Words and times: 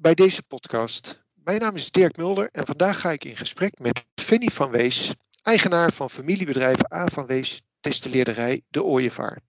bij 0.00 0.14
deze 0.14 0.42
podcast. 0.42 1.22
Mijn 1.34 1.60
naam 1.60 1.76
is 1.76 1.90
Dirk 1.90 2.16
Mulder 2.16 2.48
en 2.50 2.66
vandaag 2.66 3.00
ga 3.00 3.10
ik 3.10 3.24
in 3.24 3.36
gesprek 3.36 3.78
met 3.78 4.04
Fanny 4.14 4.46
van 4.46 4.70
Wees, 4.70 5.14
eigenaar 5.42 5.92
van 5.92 6.10
familiebedrijf 6.10 6.92
A 6.92 7.06
van 7.06 7.26
Wees, 7.26 7.62
destilleerderij 7.80 8.62
De 8.68 8.84
Ooievaar. 8.84 9.40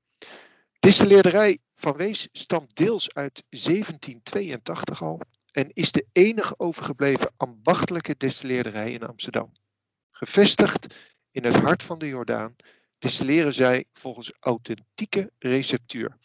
Distilleerderij 0.79 1.59
van 1.75 1.97
Wees 1.97 2.27
stamt 2.31 2.75
deels 2.75 3.13
uit 3.13 3.43
1782 3.49 5.01
al 5.01 5.21
en 5.51 5.69
is 5.73 5.91
de 5.91 6.05
enige 6.11 6.53
overgebleven 6.57 7.33
ambachtelijke 7.37 8.15
destilleerderij 8.17 8.91
in 8.91 9.03
Amsterdam. 9.03 9.51
Gevestigd 10.11 10.95
in 11.31 11.43
het 11.43 11.55
hart 11.55 11.83
van 11.83 11.99
de 11.99 12.07
Jordaan 12.07 12.55
distilleren 12.97 13.53
zij 13.53 13.85
volgens 13.93 14.31
authentieke 14.39 15.31
receptuur. 15.39 16.17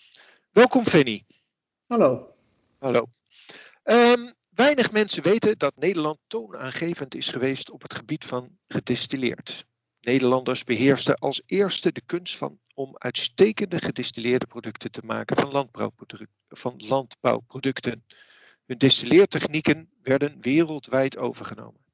Welkom 0.50 0.84
Fanny. 0.84 1.24
Hallo. 1.86 2.34
Hallo. 2.78 3.06
Um, 3.88 4.32
weinig 4.48 4.92
mensen 4.92 5.22
weten 5.22 5.58
dat 5.58 5.76
Nederland 5.76 6.18
toonaangevend 6.26 7.14
is 7.14 7.28
geweest 7.28 7.70
op 7.70 7.82
het 7.82 7.94
gebied 7.94 8.24
van 8.24 8.58
gedistilleerd. 8.68 9.66
Nederlanders 10.00 10.64
beheersten 10.64 11.14
als 11.14 11.42
eerste 11.46 11.92
de 11.92 12.02
kunst 12.06 12.36
van 12.36 12.58
om 12.74 12.96
uitstekende 12.98 13.78
gedistilleerde 13.78 14.46
producten 14.46 14.90
te 14.90 15.02
maken 15.04 15.36
van, 16.48 16.76
landbouwproducten. 16.76 18.04
Hun 18.64 18.78
distilleertechnieken 18.78 19.90
werden 20.02 20.40
wereldwijd 20.40 21.18
overgenomen. 21.18 21.84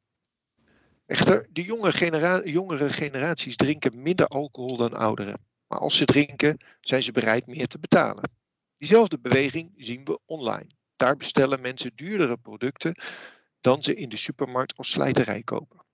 Echter, 1.06 1.46
de 1.50 1.62
jonge 1.62 2.42
jongere 2.44 2.90
generaties 2.90 3.56
drinken 3.56 4.02
minder 4.02 4.26
alcohol 4.26 4.76
dan 4.76 4.94
ouderen. 4.94 5.40
Maar 5.66 5.78
als 5.78 5.96
ze 5.96 6.04
drinken, 6.04 6.64
zijn 6.80 7.02
ze 7.02 7.12
bereid 7.12 7.46
meer 7.46 7.66
te 7.66 7.78
betalen. 7.78 8.30
Diezelfde 8.76 9.18
beweging 9.18 9.72
zien 9.76 10.04
we 10.04 10.18
online. 10.24 10.80
Daar 11.02 11.16
bestellen 11.16 11.60
mensen 11.60 11.92
duurdere 11.94 12.36
producten 12.36 12.94
dan 13.60 13.82
ze 13.82 13.94
in 13.94 14.08
de 14.08 14.16
supermarkt 14.16 14.76
als 14.76 14.90
slijterij 14.90 15.42
kopen. 15.42 15.84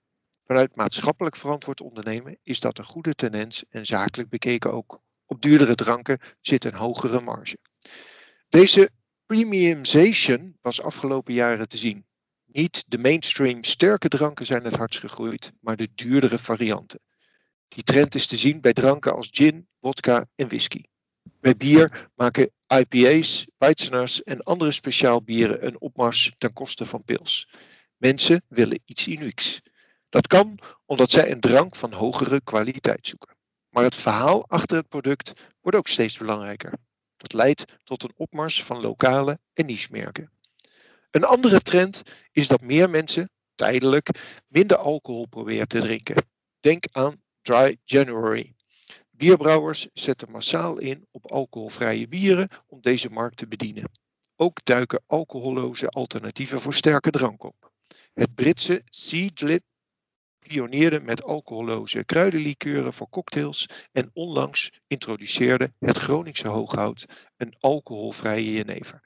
Vanuit 0.45 0.75
maatschappelijk 0.75 1.35
verantwoord 1.35 1.81
ondernemen 1.81 2.37
is 2.43 2.59
dat 2.59 2.77
een 2.77 2.85
goede 2.85 3.13
tendens 3.13 3.63
en 3.69 3.85
zakelijk 3.85 4.29
bekeken 4.29 4.73
ook. 4.73 5.01
Op 5.25 5.41
duurdere 5.41 5.75
dranken 5.75 6.19
zit 6.41 6.65
een 6.65 6.73
hogere 6.73 7.21
marge. 7.21 7.57
Deze 8.49 8.89
premiumization 9.25 10.57
was 10.61 10.81
afgelopen 10.81 11.33
jaren 11.33 11.69
te 11.69 11.77
zien. 11.77 12.05
Niet 12.45 12.91
de 12.91 12.97
mainstream 12.97 13.63
sterke 13.63 14.07
dranken 14.07 14.45
zijn 14.45 14.63
het 14.63 14.75
hardst 14.75 14.99
gegroeid, 14.99 15.51
maar 15.59 15.75
de 15.75 15.89
duurdere 15.95 16.39
varianten. 16.39 16.99
Die 17.67 17.83
trend 17.83 18.15
is 18.15 18.27
te 18.27 18.37
zien 18.37 18.61
bij 18.61 18.73
dranken 18.73 19.13
als 19.13 19.29
gin, 19.31 19.67
vodka 19.81 20.25
en 20.35 20.47
whisky. 20.47 20.83
Bij 21.39 21.57
bier 21.57 22.09
maken 22.15 22.51
IPA's, 22.67 23.47
Weizenners 23.57 24.23
en 24.23 24.43
andere 24.43 24.71
speciaal 24.71 25.23
bieren 25.23 25.65
een 25.65 25.81
opmars 25.81 26.33
ten 26.37 26.53
koste 26.53 26.85
van 26.85 27.03
pils. 27.03 27.49
Mensen 27.97 28.43
willen 28.47 28.81
iets 28.85 29.07
unieks. 29.07 29.61
Dat 30.09 30.27
kan 30.27 30.59
omdat 30.85 31.11
zij 31.11 31.31
een 31.31 31.39
drank 31.39 31.75
van 31.75 31.93
hogere 31.93 32.41
kwaliteit 32.41 33.07
zoeken. 33.07 33.35
Maar 33.69 33.83
het 33.83 33.95
verhaal 33.95 34.47
achter 34.47 34.77
het 34.77 34.87
product 34.87 35.33
wordt 35.61 35.77
ook 35.77 35.87
steeds 35.87 36.17
belangrijker. 36.17 36.73
Dat 37.17 37.33
leidt 37.33 37.65
tot 37.83 38.03
een 38.03 38.13
opmars 38.15 38.63
van 38.63 38.81
lokale 38.81 39.39
en 39.53 39.65
niche-merken. 39.65 40.31
Een 41.11 41.23
andere 41.23 41.61
trend 41.61 42.01
is 42.31 42.47
dat 42.47 42.61
meer 42.61 42.89
mensen 42.89 43.29
tijdelijk 43.55 44.09
minder 44.47 44.77
alcohol 44.77 45.25
proberen 45.27 45.67
te 45.67 45.79
drinken. 45.79 46.15
Denk 46.59 46.83
aan 46.91 47.21
Dry 47.41 47.77
January. 47.83 48.53
Bierbrouwers 49.19 49.87
zetten 49.93 50.31
massaal 50.31 50.77
in 50.77 51.07
op 51.11 51.31
alcoholvrije 51.31 52.07
bieren 52.07 52.47
om 52.67 52.81
deze 52.81 53.09
markt 53.09 53.37
te 53.37 53.47
bedienen. 53.47 53.91
Ook 54.35 54.59
duiken 54.63 55.03
alcoholloze 55.07 55.87
alternatieven 55.87 56.61
voor 56.61 56.73
sterke 56.73 57.09
drank 57.09 57.43
op. 57.43 57.71
Het 58.13 58.35
Britse 58.35 58.81
Seedlip 58.85 59.63
pioneerde 60.39 60.99
met 60.99 61.23
alcoholloze 61.23 62.03
kruidenlikeuren 62.03 62.93
voor 62.93 63.09
cocktails 63.09 63.69
en 63.91 64.09
onlangs 64.13 64.71
introduceerde 64.87 65.73
het 65.79 65.97
Groningse 65.97 66.47
Hooghout 66.47 67.05
een 67.37 67.53
alcoholvrije 67.59 68.51
jenever. 68.51 69.01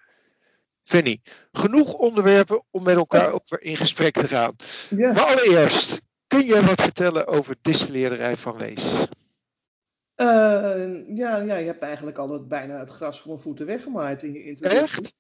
Fanny, 0.83 1.21
genoeg 1.51 1.93
onderwerpen 1.93 2.63
om 2.71 2.83
met 2.83 2.95
elkaar 2.95 3.31
over 3.31 3.61
in 3.61 3.77
gesprek 3.77 4.13
te 4.13 4.27
gaan. 4.27 4.55
Ja. 4.89 5.13
Maar 5.13 5.25
allereerst, 5.25 6.01
kun 6.27 6.45
je 6.45 6.65
wat 6.65 6.81
vertellen 6.81 7.27
over 7.27 7.55
distilleerderij 7.61 8.37
van 8.37 8.57
Wees? 8.57 9.07
Uh, 10.17 11.17
ja, 11.17 11.37
ja, 11.37 11.55
je 11.55 11.65
hebt 11.65 11.81
eigenlijk 11.81 12.17
al 12.17 12.29
het, 12.29 12.47
bijna 12.47 12.79
het 12.79 12.89
gras 12.89 13.19
voor 13.19 13.31
mijn 13.31 13.43
voeten 13.43 13.65
weggemaaid 13.65 14.23
in 14.23 14.33
je 14.33 14.43
interview. 14.43 14.79
Echt? 14.79 15.15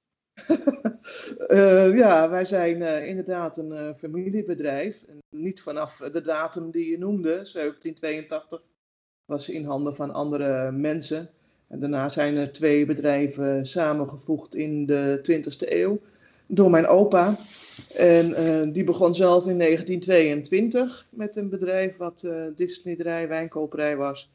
uh, 1.51 1.97
ja, 2.03 2.29
wij 2.29 2.45
zijn 2.45 2.81
uh, 2.81 3.07
inderdaad 3.07 3.57
een 3.57 3.95
familiebedrijf. 3.95 5.03
En 5.03 5.19
niet 5.29 5.61
vanaf 5.61 5.97
de 5.97 6.21
datum 6.21 6.71
die 6.71 6.91
je 6.91 6.97
noemde, 6.97 7.29
1782, 7.29 8.61
was 9.25 9.49
in 9.49 9.65
handen 9.65 9.95
van 9.95 10.11
andere 10.11 10.71
mensen. 10.71 11.29
En 11.67 11.79
daarna 11.79 12.09
zijn 12.09 12.37
er 12.37 12.51
twee 12.51 12.85
bedrijven 12.85 13.65
samengevoegd 13.65 14.55
in 14.55 14.85
de 14.85 15.19
20e 15.31 15.69
eeuw 15.69 15.99
door 16.47 16.69
mijn 16.69 16.87
opa. 16.87 17.35
En 17.95 18.71
die 18.71 18.83
begon 18.83 19.15
zelf 19.15 19.47
in 19.47 19.57
1922 19.57 21.07
met 21.09 21.35
een 21.35 21.49
bedrijf 21.49 21.97
wat 21.97 22.23
uh, 22.25 22.45
distillerij, 22.55 23.27
wijnkoperij 23.27 23.97
was. 23.97 24.32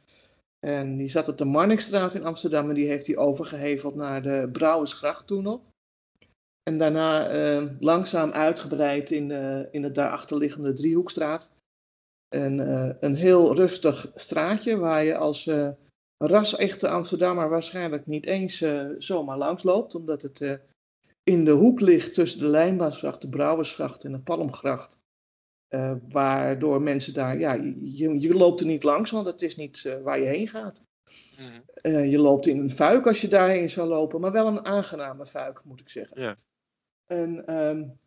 En 0.67 0.97
die 0.97 1.09
zat 1.09 1.29
op 1.29 1.39
de 1.39 1.45
Marnixstraat 1.45 2.15
in 2.15 2.25
Amsterdam 2.25 2.69
en 2.69 2.75
die 2.75 2.89
heeft 2.89 3.07
hij 3.07 3.17
overgeheveld 3.17 3.95
naar 3.95 4.23
de 4.23 4.49
Brouwersgracht 4.53 5.27
toen 5.27 5.43
nog. 5.43 5.61
En 6.63 6.79
daarna 6.79 7.35
uh, 7.35 7.71
langzaam 7.81 8.31
uitgebreid 8.31 9.11
in, 9.11 9.31
uh, 9.31 9.61
in 9.71 9.83
de 9.83 9.93
daarachterliggende 9.93 10.73
Driehoekstraat. 10.73 11.51
En, 12.29 12.59
uh, 12.59 12.91
een 13.01 13.15
heel 13.15 13.55
rustig 13.55 14.11
straatje 14.15 14.77
waar 14.77 15.05
je 15.05 15.17
als 15.17 15.51
ras-echte 16.25 16.89
Amsterdammer 16.89 17.49
waarschijnlijk 17.49 18.07
niet 18.07 18.27
eens 18.27 18.65
zomaar 18.99 19.39
langs 19.39 19.63
loopt. 19.63 19.95
Omdat 19.95 20.23
het 20.23 20.61
in 21.23 21.45
de 21.45 21.51
hoek 21.51 21.81
ligt 21.81 22.15
tussen 22.15 22.41
de 22.41 22.47
Lijnbaansgracht, 22.47 23.21
de 23.21 23.29
Brouwersgracht 23.29 24.05
en 24.05 24.13
de 24.13 24.19
Palmgracht. 24.19 24.99
Uh, 25.71 25.93
waardoor 26.09 26.83
mensen 26.83 27.15
daar, 27.15 27.39
ja, 27.39 27.53
je, 27.53 28.21
je, 28.21 28.35
loopt 28.35 28.61
er 28.61 28.67
niet 28.67 28.83
langs, 28.83 29.11
want 29.11 29.27
het 29.27 29.43
is 29.43 29.57
niet 29.57 29.85
uh, 29.87 30.03
waar 30.03 30.21
je 30.21 30.27
heen 30.27 30.49
gaat. 30.49 30.83
Mm. 31.39 31.63
Uh, 31.83 32.11
je 32.11 32.19
loopt 32.19 32.47
in 32.47 32.59
een 32.59 32.71
fuik 32.71 33.07
als 33.07 33.21
je 33.21 33.29
daarheen 33.29 33.71
zou 33.71 33.89
lopen, 33.89 34.21
maar 34.21 34.33
wel 34.33 34.47
een 34.47 34.65
aangename 34.65 35.27
fuik, 35.27 35.61
moet 35.65 35.81
ik 35.81 35.89
zeggen. 35.89 36.39
En 37.07 37.57
um, 37.57 37.99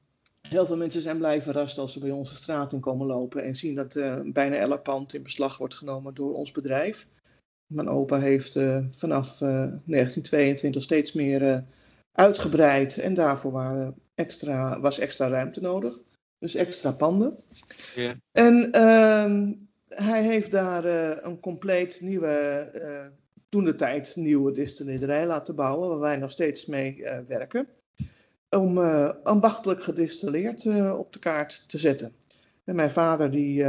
heel 0.42 0.66
veel 0.66 0.78
mensen 0.78 1.02
zijn 1.02 1.18
blij 1.18 1.42
verrast 1.42 1.78
als 1.78 1.94
ze 1.94 2.00
bij 2.00 2.12
onze 2.12 2.36
straat 2.36 2.74
in 2.74 2.80
komen 2.80 3.08
lopen 3.08 3.44
en 3.44 3.56
zien 3.56 3.76
dat 3.76 3.94
bijna 4.24 4.56
elk 4.56 4.84
pand 4.84 5.14
in 5.14 5.24
beslag 5.24 5.58
wordt 5.58 5.76
genomen 5.76 6.14
door 6.14 6.34
ons 6.34 6.52
bedrijf. 6.52 7.08
Mijn 7.68 7.90
opa 7.90 8.20
heeft 8.20 8.54
vanaf 8.92 9.38
1922 9.38 10.84
steeds 10.84 11.14
meer 11.14 11.66
uitgebreid 12.12 12.98
en 12.98 13.14
daarvoor 13.14 13.52
waren 13.52 13.96
extra, 14.16 14.80
was 14.80 15.00
extra 15.00 15.28
ruimte 15.28 15.62
nodig. 15.62 16.00
Dus 16.42 16.56
extra 16.56 16.92
panden. 16.92 17.38
En 18.32 18.70
uh, 18.76 19.52
hij 19.88 20.24
heeft 20.24 20.52
daar 20.52 20.86
uh, 20.86 21.18
een 21.22 21.40
compleet 21.40 22.02
nieuwe, 22.02 22.70
uh, 22.76 23.14
toen 23.50 23.66
de 23.66 23.76
tijd 23.76 24.16
nieuwe 24.16 24.52
distillerij 24.52 25.26
laten 25.26 25.56
bouwen, 25.56 25.90
waar 25.90 26.00
wij 26.00 26.18
nog 26.18 26.32
steeds 26.32 26.66
mee 26.66 26.98
uh, 26.98 27.18
werken. 27.28 27.68
Om 28.50 28.78
ambachtelijk 29.24 29.84
gedistilleerd 29.84 30.66
op 30.92 31.14
de 31.14 31.20
kaart 31.20 31.64
te 31.68 31.78
zetten. 31.78 32.14
En 32.64 32.76
mijn 32.76 32.92
vader, 32.92 33.32
die 33.32 33.66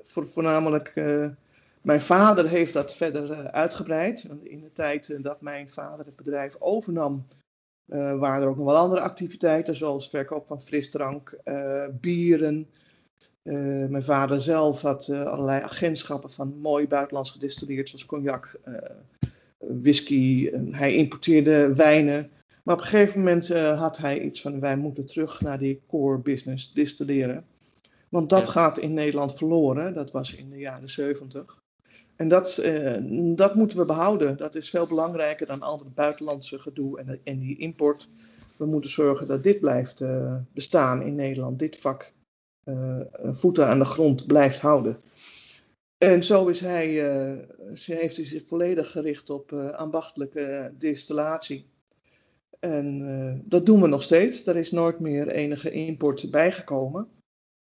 voor, 0.00 0.26
voornamelijk. 0.26 0.92
mijn 1.82 2.00
vader 2.00 2.48
heeft 2.48 2.72
dat 2.72 2.96
verder 2.96 3.50
uitgebreid. 3.50 4.28
In 4.42 4.60
de 4.60 4.72
tijd 4.72 5.22
dat 5.22 5.40
mijn 5.40 5.70
vader 5.70 6.06
het 6.06 6.16
bedrijf 6.16 6.56
overnam, 6.58 7.26
uh, 7.86 8.18
waren 8.18 8.42
er 8.42 8.48
ook 8.48 8.56
nog 8.56 8.64
wel 8.66 8.76
andere 8.76 9.00
activiteiten, 9.00 9.76
zoals 9.76 10.08
verkoop 10.08 10.46
van 10.46 10.60
frisdrank, 10.60 11.38
uh, 11.44 11.84
bieren. 12.00 12.68
Uh, 13.42 13.88
mijn 13.88 14.02
vader 14.02 14.40
zelf 14.40 14.82
had 14.82 15.08
allerlei 15.08 15.62
agentschappen 15.62 16.30
van 16.30 16.58
mooi 16.60 16.88
buitenlands 16.88 17.30
gedistilleerd, 17.30 17.88
zoals 17.88 18.06
cognac, 18.06 18.60
whisky. 19.58 20.50
hij 20.70 20.94
importeerde 20.94 21.74
wijnen. 21.74 22.30
Maar 22.62 22.74
op 22.74 22.80
een 22.80 22.86
gegeven 22.86 23.18
moment 23.18 23.48
had 23.78 23.96
hij 23.96 24.20
iets 24.20 24.40
van: 24.40 24.60
wij 24.60 24.76
moeten 24.76 25.06
terug 25.06 25.40
naar 25.40 25.58
die 25.58 25.80
core 25.86 26.18
business 26.18 26.72
distilleren. 26.72 27.44
Want 28.08 28.30
dat 28.30 28.44
ja. 28.44 28.50
gaat 28.50 28.78
in 28.78 28.94
Nederland 28.94 29.36
verloren. 29.36 29.94
Dat 29.94 30.10
was 30.10 30.34
in 30.34 30.50
de 30.50 30.58
jaren 30.58 30.88
70. 30.88 31.62
En 32.16 32.28
dat, 32.28 32.58
uh, 32.64 33.36
dat 33.36 33.54
moeten 33.54 33.78
we 33.78 33.84
behouden. 33.84 34.36
Dat 34.36 34.54
is 34.54 34.70
veel 34.70 34.86
belangrijker 34.86 35.46
dan 35.46 35.62
al 35.62 35.78
het 35.78 35.94
buitenlandse 35.94 36.58
gedoe 36.58 36.98
en, 36.98 37.20
en 37.24 37.38
die 37.38 37.58
import. 37.58 38.08
We 38.56 38.66
moeten 38.66 38.90
zorgen 38.90 39.26
dat 39.26 39.42
dit 39.42 39.60
blijft 39.60 40.00
uh, 40.00 40.36
bestaan 40.52 41.02
in 41.02 41.14
Nederland. 41.14 41.58
Dit 41.58 41.76
vak 41.76 42.12
uh, 42.64 43.00
voeten 43.20 43.66
aan 43.66 43.78
de 43.78 43.84
grond 43.84 44.26
blijft 44.26 44.60
houden. 44.60 44.96
En 45.98 46.22
zo 46.22 46.46
is 46.46 46.60
hij, 46.60 46.88
heeft 47.74 48.16
hij 48.16 48.24
zich 48.24 48.42
volledig 48.46 48.90
gericht 48.90 49.30
op 49.30 49.52
ambachtelijke 49.52 50.72
distillatie. 50.78 51.66
En 52.58 53.42
dat 53.44 53.66
doen 53.66 53.80
we 53.80 53.88
nog 53.88 54.02
steeds. 54.02 54.46
Er 54.46 54.56
is 54.56 54.70
nooit 54.70 55.00
meer 55.00 55.28
enige 55.28 55.70
import 55.70 56.30
bijgekomen. 56.30 57.08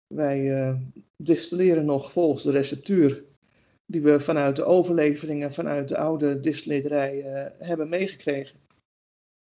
Wij 0.08 0.76
distilleren 1.18 1.86
nog 1.86 2.12
volgens 2.12 2.44
de 2.44 2.52
receptuur 2.52 3.24
die 3.86 4.02
we 4.02 4.20
vanuit 4.20 4.56
de 4.56 4.64
overleveringen 4.64 5.54
vanuit 5.54 5.88
de 5.88 5.98
oude 5.98 6.40
distillerij 6.40 7.22
hebben 7.58 7.90
meegekregen. 7.90 8.60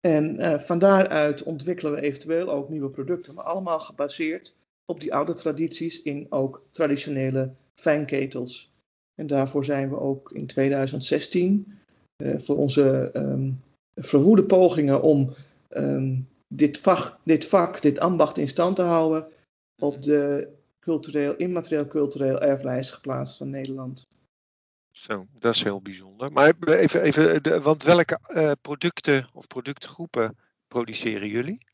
En 0.07 0.41
uh, 0.41 0.59
van 0.59 0.79
daaruit 0.79 1.43
ontwikkelen 1.43 1.93
we 1.93 2.01
eventueel 2.01 2.51
ook 2.51 2.69
nieuwe 2.69 2.91
producten, 2.91 3.35
maar 3.35 3.45
allemaal 3.45 3.81
gebaseerd 3.81 4.55
op 4.85 5.01
die 5.01 5.15
oude 5.15 5.35
tradities 5.35 6.03
in 6.03 6.27
ook 6.31 6.63
traditionele 6.71 7.55
fijnketels. 7.75 8.73
En 9.15 9.27
daarvoor 9.27 9.65
zijn 9.65 9.89
we 9.89 9.99
ook 9.99 10.33
in 10.33 10.47
2016 10.47 11.79
uh, 12.17 12.35
eh, 12.35 12.41
voor 12.41 12.57
onze 12.57 13.11
um, 13.15 13.61
verwoede 13.95 14.45
pogingen 14.45 15.03
om 15.03 15.35
um, 15.71 16.29
dit, 16.49 16.79
vak, 16.79 17.19
dit 17.23 17.45
vak, 17.45 17.83
dit 17.83 17.99
ambacht 17.99 18.39
in 18.39 18.49
stand 18.49 18.77
te 18.77 18.83
houden, 18.83 19.29
op 19.83 20.03
de 20.03 20.49
cultureel, 20.81 21.37
immaterieel 21.37 21.87
cultureel 21.87 22.41
erflijst 22.41 22.93
geplaatst 22.93 23.37
van 23.37 23.51
Nederland. 23.51 24.07
Zo, 24.97 25.27
dat 25.35 25.55
is 25.55 25.63
heel 25.63 25.81
bijzonder. 25.81 26.33
Maar 26.33 26.55
even, 26.67 27.03
even 27.03 27.63
want 27.63 27.83
welke 27.83 28.19
uh, 28.29 28.53
producten 28.61 29.29
of 29.33 29.47
productgroepen 29.47 30.37
produceren 30.69 31.29
jullie? 31.29 31.67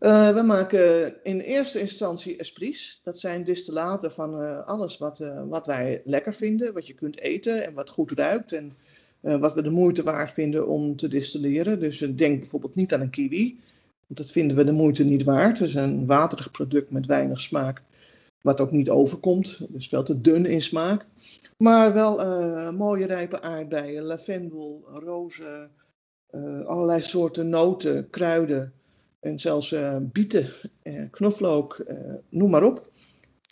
Uh, 0.00 0.34
we 0.34 0.42
maken 0.42 1.14
in 1.24 1.40
eerste 1.40 1.80
instantie 1.80 2.36
esprits. 2.36 3.00
Dat 3.04 3.18
zijn 3.18 3.44
distillaten 3.44 4.12
van 4.12 4.42
uh, 4.42 4.66
alles 4.66 4.98
wat, 4.98 5.32
wat 5.48 5.66
wij 5.66 6.02
lekker 6.04 6.34
vinden, 6.34 6.74
wat 6.74 6.86
je 6.86 6.94
kunt 6.94 7.18
eten 7.18 7.66
en 7.66 7.74
wat 7.74 7.90
goed 7.90 8.10
ruikt 8.10 8.52
en 8.52 8.76
wat 9.20 9.54
we 9.54 9.62
de 9.62 9.70
moeite 9.70 10.02
waard 10.02 10.32
vinden 10.32 10.66
om 10.66 10.96
te 10.96 11.08
distilleren. 11.08 11.80
Dus 11.80 11.98
denk 11.98 12.40
bijvoorbeeld 12.40 12.74
niet 12.74 12.94
aan 12.94 13.00
een 13.00 13.10
kiwi, 13.10 13.60
want 14.06 14.18
dat 14.18 14.30
vinden 14.30 14.56
we 14.56 14.64
de 14.64 14.72
moeite 14.72 15.04
niet 15.04 15.24
waard. 15.24 15.58
Het 15.58 15.68
is 15.68 15.74
een 15.74 16.06
waterig 16.06 16.50
product 16.50 16.90
met 16.90 17.06
weinig 17.06 17.40
smaak, 17.40 17.82
wat 18.40 18.60
ook 18.60 18.70
niet 18.70 18.90
overkomt. 18.90 19.66
Dus 19.68 19.88
veel 19.88 20.02
te 20.02 20.20
dun 20.20 20.46
in 20.46 20.62
smaak. 20.62 21.06
Maar 21.56 21.92
wel 21.92 22.20
uh, 22.20 22.70
mooie 22.70 23.06
rijpe 23.06 23.42
aardbeien, 23.42 24.02
lavendel, 24.02 24.84
rozen, 24.88 25.70
uh, 26.30 26.66
allerlei 26.66 27.00
soorten 27.00 27.48
noten, 27.48 28.10
kruiden 28.10 28.72
en 29.20 29.38
zelfs 29.38 29.72
uh, 29.72 29.96
bieten, 30.00 30.50
knoflook, 31.10 31.84
noem 32.28 32.50
maar 32.50 32.64
op. 32.64 32.90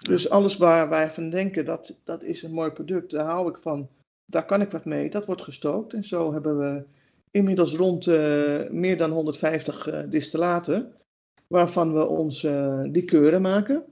Dus 0.02 0.30
alles 0.30 0.56
waar 0.56 0.88
wij 0.88 1.10
van 1.10 1.30
denken 1.30 1.64
dat 1.64 2.00
dat 2.04 2.22
is 2.22 2.42
een 2.42 2.52
mooi 2.52 2.70
product, 2.70 3.10
daar 3.10 3.26
hou 3.26 3.48
ik 3.48 3.58
van, 3.58 3.88
daar 4.26 4.46
kan 4.46 4.60
ik 4.60 4.70
wat 4.70 4.84
mee, 4.84 5.10
dat 5.10 5.26
wordt 5.26 5.42
gestookt. 5.42 5.92
En 5.92 6.04
zo 6.04 6.32
hebben 6.32 6.58
we 6.58 6.84
inmiddels 7.30 7.76
rond 7.76 8.06
meer 8.70 8.96
dan 8.96 9.10
150 9.10 10.06
distillaten, 10.08 10.92
waarvan 11.46 11.92
we 11.92 12.06
onze 12.06 12.80
likeuren 12.92 13.42
maken 13.42 13.84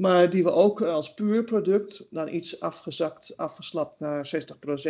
maar 0.00 0.30
die 0.30 0.42
we 0.42 0.52
ook 0.52 0.82
als 0.82 1.14
puur 1.14 1.44
product 1.44 2.06
dan 2.10 2.28
iets 2.28 2.60
afgezakt, 2.60 3.36
afgeslapt 3.36 4.00
naar 4.00 4.30
60%. 4.78 4.88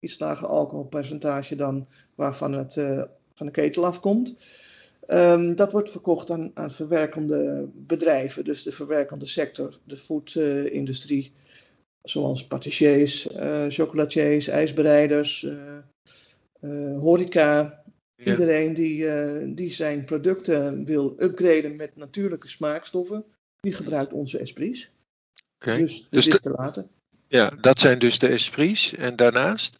Iets 0.00 0.18
lager 0.18 0.46
alcoholpercentage 0.46 1.56
dan 1.56 1.88
waarvan 2.14 2.52
het 2.52 2.76
uh, 2.76 3.02
van 3.34 3.46
de 3.46 3.52
ketel 3.52 3.86
afkomt. 3.86 4.42
Um, 5.06 5.56
dat 5.56 5.72
wordt 5.72 5.90
verkocht 5.90 6.30
aan, 6.30 6.50
aan, 6.54 6.72
verwerkende 6.72 7.68
bedrijven, 7.74 8.44
dus 8.44 8.62
de 8.62 8.72
verwerkende 8.72 9.26
sector, 9.26 9.78
de 9.84 9.96
foodindustrie, 9.96 11.32
zoals 12.02 12.46
patissiers, 12.46 13.28
uh, 13.36 13.64
chocolatiers, 13.68 14.48
ijsbereiders, 14.48 15.46
horeca. 17.00 17.82
Iedereen 18.24 18.74
die, 18.74 19.54
die 19.54 19.72
zijn 19.72 20.04
producten 20.04 20.84
wil 20.84 21.14
upgraden 21.18 21.76
met 21.76 21.96
natuurlijke 21.96 22.48
smaakstoffen, 22.48 23.24
die 23.60 23.72
gebruikt 23.72 24.12
onze 24.12 24.38
esprits. 24.38 24.90
Okay. 25.60 25.78
Dus 25.78 26.02
de 26.02 26.06
dus 26.10 26.24
distillaten. 26.24 26.90
ja, 27.26 27.50
dat 27.60 27.78
zijn 27.78 27.98
dus 27.98 28.18
de 28.18 28.28
esprits. 28.28 28.94
En 28.94 29.16
daarnaast? 29.16 29.76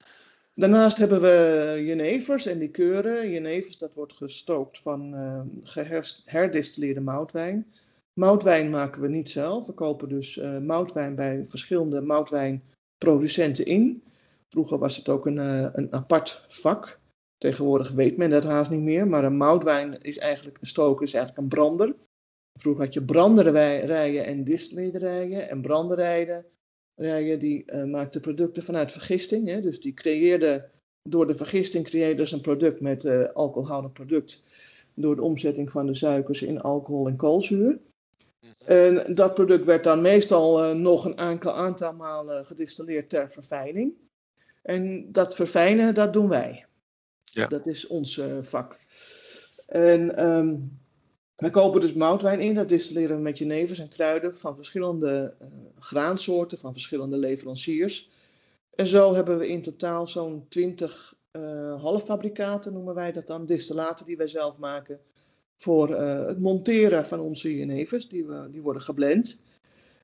Daarnaast 0.54 0.96
hebben 0.96 1.20
we 1.20 1.82
jenevers 1.84 2.46
en 2.46 2.58
likeuren. 2.58 3.30
Jenevers, 3.30 3.78
dat 3.78 3.94
wordt 3.94 4.12
gestookt 4.12 4.78
van 4.78 5.14
uh, 5.14 6.00
herdistilleerde 6.24 7.00
moutwijn. 7.00 7.66
Moutwijn 8.12 8.70
maken 8.70 9.00
we 9.00 9.08
niet 9.08 9.30
zelf. 9.30 9.66
We 9.66 9.72
kopen 9.72 10.08
dus 10.08 10.36
uh, 10.36 10.58
moutwijn 10.58 11.14
bij 11.14 11.44
verschillende 11.46 12.00
moutwijnproducenten 12.00 13.66
in. 13.66 14.02
Vroeger 14.48 14.78
was 14.78 14.96
het 14.96 15.08
ook 15.08 15.26
een, 15.26 15.36
uh, 15.36 15.68
een 15.72 15.92
apart 15.92 16.44
vak. 16.48 17.00
Tegenwoordig 17.36 17.90
weet 17.90 18.16
men 18.16 18.30
dat 18.30 18.44
haast 18.44 18.70
niet 18.70 18.80
meer. 18.80 19.06
Maar 19.06 19.24
een 19.24 19.36
moutwijn 19.36 20.00
is 20.02 20.18
eigenlijk 20.18 20.58
een 20.60 20.66
stoker, 20.66 21.06
is 21.06 21.14
eigenlijk 21.14 21.42
een 21.42 21.58
brander. 21.58 21.94
Vroeger 22.58 22.84
had 22.84 22.94
je 22.94 23.02
branderijen 23.02 24.24
en 24.24 24.44
distillerijen 24.44 25.48
en 25.48 25.60
branderijen. 25.60 26.44
Die 27.38 27.64
uh, 27.66 27.84
maakten 27.84 28.20
producten 28.20 28.62
vanuit 28.62 28.92
vergisting. 28.92 29.48
Hè? 29.48 29.60
Dus 29.60 29.80
die 29.80 29.94
creëerden, 29.94 30.70
door 31.02 31.26
de 31.26 31.34
vergisting 31.34 31.84
creëerden 31.84 32.28
ze 32.28 32.34
een 32.34 32.40
product 32.40 32.80
met 32.80 33.04
uh, 33.04 33.24
alcoholhoudend 33.32 33.92
product. 33.92 34.42
Door 34.94 35.16
de 35.16 35.22
omzetting 35.22 35.70
van 35.70 35.86
de 35.86 35.94
suikers 35.94 36.42
in 36.42 36.60
alcohol 36.60 37.06
en 37.06 37.16
koolzuur. 37.16 37.78
En 38.64 39.14
dat 39.14 39.34
product 39.34 39.64
werd 39.64 39.84
dan 39.84 40.00
meestal 40.00 40.64
uh, 40.64 40.74
nog 40.74 41.04
een 41.04 41.18
aantal, 41.18 41.52
aantal 41.52 41.94
malen 41.94 42.46
gedistilleerd 42.46 43.08
ter 43.08 43.30
verfijning. 43.30 43.92
En 44.62 45.12
dat 45.12 45.34
verfijnen, 45.34 45.94
dat 45.94 46.12
doen 46.12 46.28
wij. 46.28 46.66
Ja. 47.24 47.46
Dat 47.46 47.66
is 47.66 47.86
ons 47.86 48.20
vak. 48.40 48.78
En 49.66 50.26
um, 50.26 50.78
we 51.38 51.50
kopen 51.50 51.80
dus 51.80 51.92
moutwijn 51.92 52.40
in, 52.40 52.54
dat 52.54 52.68
distilleren 52.68 53.16
we 53.16 53.22
met 53.22 53.38
jenevers 53.38 53.78
en 53.78 53.88
kruiden 53.88 54.36
van 54.36 54.54
verschillende 54.54 55.34
uh, 55.42 55.48
graansoorten, 55.78 56.58
van 56.58 56.72
verschillende 56.72 57.16
leveranciers. 57.16 58.10
En 58.74 58.86
zo 58.86 59.14
hebben 59.14 59.38
we 59.38 59.48
in 59.48 59.62
totaal 59.62 60.06
zo'n 60.06 60.46
20 60.48 61.14
uh, 61.32 61.82
halffabrikaten, 61.82 62.72
noemen 62.72 62.94
wij 62.94 63.12
dat 63.12 63.26
dan, 63.26 63.46
distillaten 63.46 64.06
die 64.06 64.16
wij 64.16 64.28
zelf 64.28 64.56
maken, 64.56 65.00
voor 65.56 65.90
uh, 65.90 66.26
het 66.26 66.40
monteren 66.40 67.06
van 67.06 67.20
onze 67.20 67.56
jenevers. 67.56 68.08
Die, 68.08 68.24
we, 68.26 68.48
die 68.50 68.62
worden 68.62 68.82
geblend. 68.82 69.40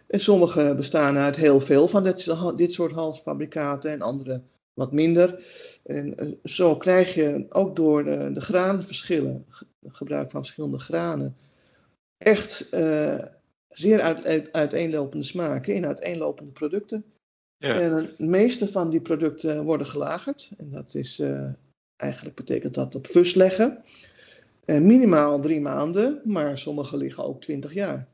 En 0.07 0.21
sommige 0.21 0.75
bestaan 0.77 1.17
uit 1.17 1.37
heel 1.37 1.61
veel 1.61 1.89
van 1.89 2.03
dit, 2.03 2.35
dit 2.57 2.73
soort 2.73 2.93
halffabrikaten 2.93 3.91
en 3.91 4.01
andere 4.01 4.43
wat 4.75 4.93
minder. 4.93 5.45
En 5.85 6.39
zo 6.45 6.77
krijg 6.77 7.15
je 7.15 7.47
ook 7.49 7.77
door 7.77 8.05
de, 8.05 8.33
de 8.33 8.41
graanverschillen, 8.41 9.47
gebruik 9.87 10.31
van 10.31 10.43
verschillende 10.43 10.79
granen, 10.79 11.37
echt 12.19 12.75
uh, 12.75 13.25
zeer 13.69 14.01
uit, 14.01 14.53
uiteenlopende 14.53 15.25
smaken 15.25 15.75
in 15.75 15.87
uiteenlopende 15.87 16.53
producten. 16.53 17.05
Ja. 17.57 17.81
En 17.81 18.15
de 18.17 18.25
meeste 18.25 18.69
van 18.69 18.91
die 18.91 19.01
producten 19.01 19.65
worden 19.65 19.87
gelagerd. 19.87 20.51
En 20.57 20.71
dat 20.71 20.95
is 20.95 21.21
uh, 21.21 21.53
eigenlijk 21.97 22.37
betekent 22.37 22.75
dat 22.75 22.95
op 22.95 23.07
fus 23.07 23.35
leggen. 23.35 23.85
Uh, 24.65 24.81
minimaal 24.81 25.41
drie 25.41 25.61
maanden, 25.61 26.21
maar 26.25 26.59
sommige 26.59 26.97
liggen 26.97 27.25
ook 27.25 27.41
twintig 27.41 27.73
jaar. 27.73 28.09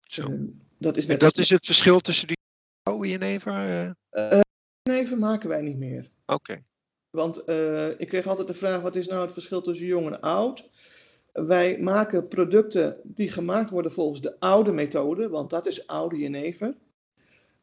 Zo. 0.00 0.38
dat 0.78 0.96
is, 0.96 1.06
en 1.06 1.18
dat 1.18 1.38
is 1.38 1.48
het 1.48 1.66
verschil 1.66 2.00
tussen 2.00 2.26
die 2.26 2.36
oude 2.82 3.08
jenever? 3.08 3.52
Jenever 4.82 5.18
maken 5.18 5.48
wij 5.48 5.60
niet 5.60 5.76
meer. 5.76 6.10
Oké. 6.26 6.62
Want 7.14 7.42
uh, 7.46 7.88
ik 7.88 8.08
kreeg 8.08 8.26
altijd 8.26 8.48
de 8.48 8.54
vraag: 8.54 8.80
wat 8.80 8.96
is 8.96 9.06
nou 9.06 9.22
het 9.22 9.32
verschil 9.32 9.62
tussen 9.62 9.86
jong 9.86 10.06
en 10.06 10.20
oud? 10.20 10.70
Wij 11.32 11.78
maken 11.78 12.28
producten 12.28 13.00
die 13.02 13.30
gemaakt 13.30 13.70
worden 13.70 13.92
volgens 13.92 14.20
de 14.20 14.40
oude 14.40 14.72
methode, 14.72 15.28
want 15.28 15.50
dat 15.50 15.66
is 15.66 15.86
oude 15.86 16.18
jenever. 16.18 16.76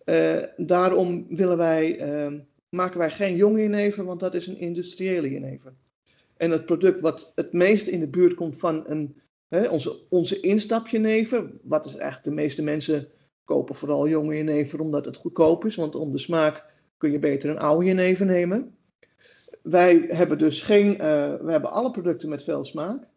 Uh, 0.05 0.43
daarom 0.57 1.25
willen 1.29 1.57
wij, 1.57 2.09
uh, 2.29 2.39
maken 2.69 2.97
wij 2.97 3.11
geen 3.11 3.35
jonge 3.35 3.61
jenever, 3.61 4.03
want 4.03 4.19
dat 4.19 4.33
is 4.33 4.47
een 4.47 4.57
industriële 4.57 5.31
jenever. 5.31 5.73
En 6.37 6.51
het 6.51 6.65
product 6.65 7.01
wat 7.01 7.31
het 7.35 7.53
meest 7.53 7.87
in 7.87 7.99
de 7.99 8.09
buurt 8.09 8.33
komt 8.33 8.57
van 8.57 8.83
een, 8.87 9.21
hè, 9.47 9.67
onze, 9.67 9.99
onze 10.09 10.39
instapjenever, 10.39 11.51
wat 11.63 11.85
is 11.85 11.95
eigenlijk 11.95 12.23
de 12.23 12.41
meeste 12.41 12.63
mensen 12.63 13.07
kopen 13.43 13.75
vooral 13.75 14.07
jonge 14.07 14.35
jenever 14.35 14.79
omdat 14.79 15.05
het 15.05 15.17
goedkoop 15.17 15.65
is, 15.65 15.75
want 15.75 15.95
om 15.95 16.11
de 16.11 16.17
smaak 16.17 16.65
kun 16.97 17.11
je 17.11 17.19
beter 17.19 17.49
een 17.49 17.59
oude 17.59 17.85
jenever 17.85 18.25
nemen. 18.25 18.75
Wij 19.61 20.05
hebben 20.07 20.37
dus 20.37 20.61
geen, 20.61 20.91
uh, 20.91 20.97
we 21.35 21.51
hebben 21.51 21.71
alle 21.71 21.91
producten 21.91 22.29
met 22.29 22.43
veel 22.43 22.63
smaak. 22.63 23.09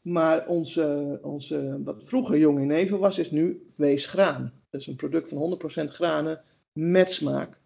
Maar 0.00 0.46
onze, 0.46 1.18
onze 1.22 1.80
wat 1.84 1.96
vroeger 2.02 2.38
jonge 2.38 2.60
jenever 2.60 2.98
was, 2.98 3.18
is 3.18 3.30
nu 3.30 3.66
weesgraan. 3.76 4.52
Dat 4.70 4.80
is 4.80 4.86
een 4.86 4.96
product 4.96 5.28
van 5.28 5.58
100% 5.88 5.92
granen 5.92 6.42
met 6.72 7.12
smaak. 7.12 7.58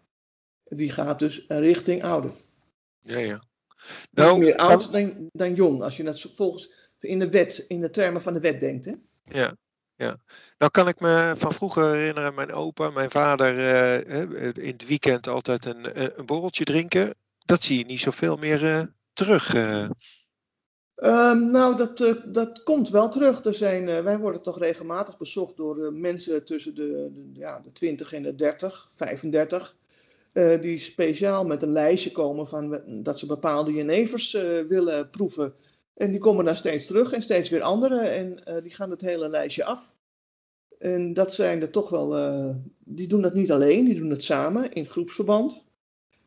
Die 0.63 0.91
gaat 0.91 1.19
dus 1.19 1.45
richting 1.47 2.03
oude. 2.03 2.31
Ja, 2.99 3.17
ja. 3.17 3.41
Nou, 4.11 4.39
meer 4.39 4.55
oud 4.55 4.91
dan, 4.91 5.29
dan 5.31 5.53
jong, 5.53 5.81
als 5.81 5.97
je 5.97 6.03
dat 6.03 6.21
volgens 6.35 6.91
in 6.99 7.19
de 7.19 7.29
wet, 7.29 7.65
in 7.67 7.81
de 7.81 7.89
termen 7.89 8.21
van 8.21 8.33
de 8.33 8.39
wet 8.39 8.59
denkt. 8.59 8.85
Hè? 8.85 8.93
Ja, 9.23 9.55
ja. 9.95 10.17
Nou 10.57 10.71
kan 10.71 10.87
ik 10.87 10.99
me 10.99 11.33
van 11.37 11.53
vroeger 11.53 11.91
herinneren, 11.91 12.33
mijn 12.33 12.51
opa, 12.51 12.89
mijn 12.89 13.09
vader 13.09 13.59
uh, 13.59 14.53
in 14.65 14.71
het 14.71 14.87
weekend 14.87 15.27
altijd 15.27 15.65
een, 15.65 16.19
een 16.19 16.25
borreltje 16.25 16.63
drinken. 16.63 17.15
Dat 17.45 17.63
zie 17.63 17.77
je 17.77 17.85
niet 17.85 17.99
zoveel 17.99 18.35
meer 18.35 18.63
uh, 18.63 18.83
terug. 19.13 19.55
Uh. 19.55 19.89
Ehm, 20.95 21.51
nou, 21.51 21.77
dat, 21.77 21.99
uh, 21.99 22.13
dat 22.25 22.63
komt 22.63 22.89
wel 22.89 23.09
terug. 23.09 23.45
Er 23.45 23.53
zijn, 23.53 24.03
wij 24.03 24.17
worden 24.17 24.41
toch 24.41 24.59
regelmatig 24.59 25.17
bezocht 25.17 25.57
door 25.57 25.93
mensen 25.93 26.45
tussen 26.45 26.75
de, 26.75 27.11
ja, 27.33 27.59
de 27.59 27.71
20 27.71 28.13
en 28.13 28.23
de 28.23 28.35
30, 28.35 28.87
35. 28.95 29.75
die 30.61 30.79
speciaal 30.79 31.45
met 31.45 31.63
een 31.63 31.71
lijstje 31.71 32.11
komen 32.11 32.47
van 32.47 32.81
dat 33.03 33.19
ze 33.19 33.25
bepaalde 33.25 33.73
jenevers 33.73 34.31
willen 34.67 35.09
proeven. 35.09 35.53
En 35.93 36.11
die 36.11 36.19
komen 36.19 36.45
daar 36.45 36.57
steeds 36.57 36.87
terug 36.87 37.11
en 37.11 37.21
steeds 37.21 37.49
weer 37.49 37.61
andere. 37.61 37.99
En 37.99 38.61
die 38.63 38.73
gaan 38.73 38.89
het 38.89 39.01
hele 39.01 39.29
lijstje 39.29 39.63
af. 39.63 39.95
En 40.79 41.13
dat 41.13 41.33
zijn 41.33 41.61
er 41.61 41.69
toch 41.69 41.89
wel, 41.89 42.09
die 42.79 43.07
doen 43.07 43.21
dat 43.21 43.33
niet 43.33 43.51
alleen, 43.51 43.85
die 43.85 43.95
doen 43.95 44.09
het 44.09 44.23
samen 44.23 44.73
in 44.73 44.89
groepsverband. 44.89 45.65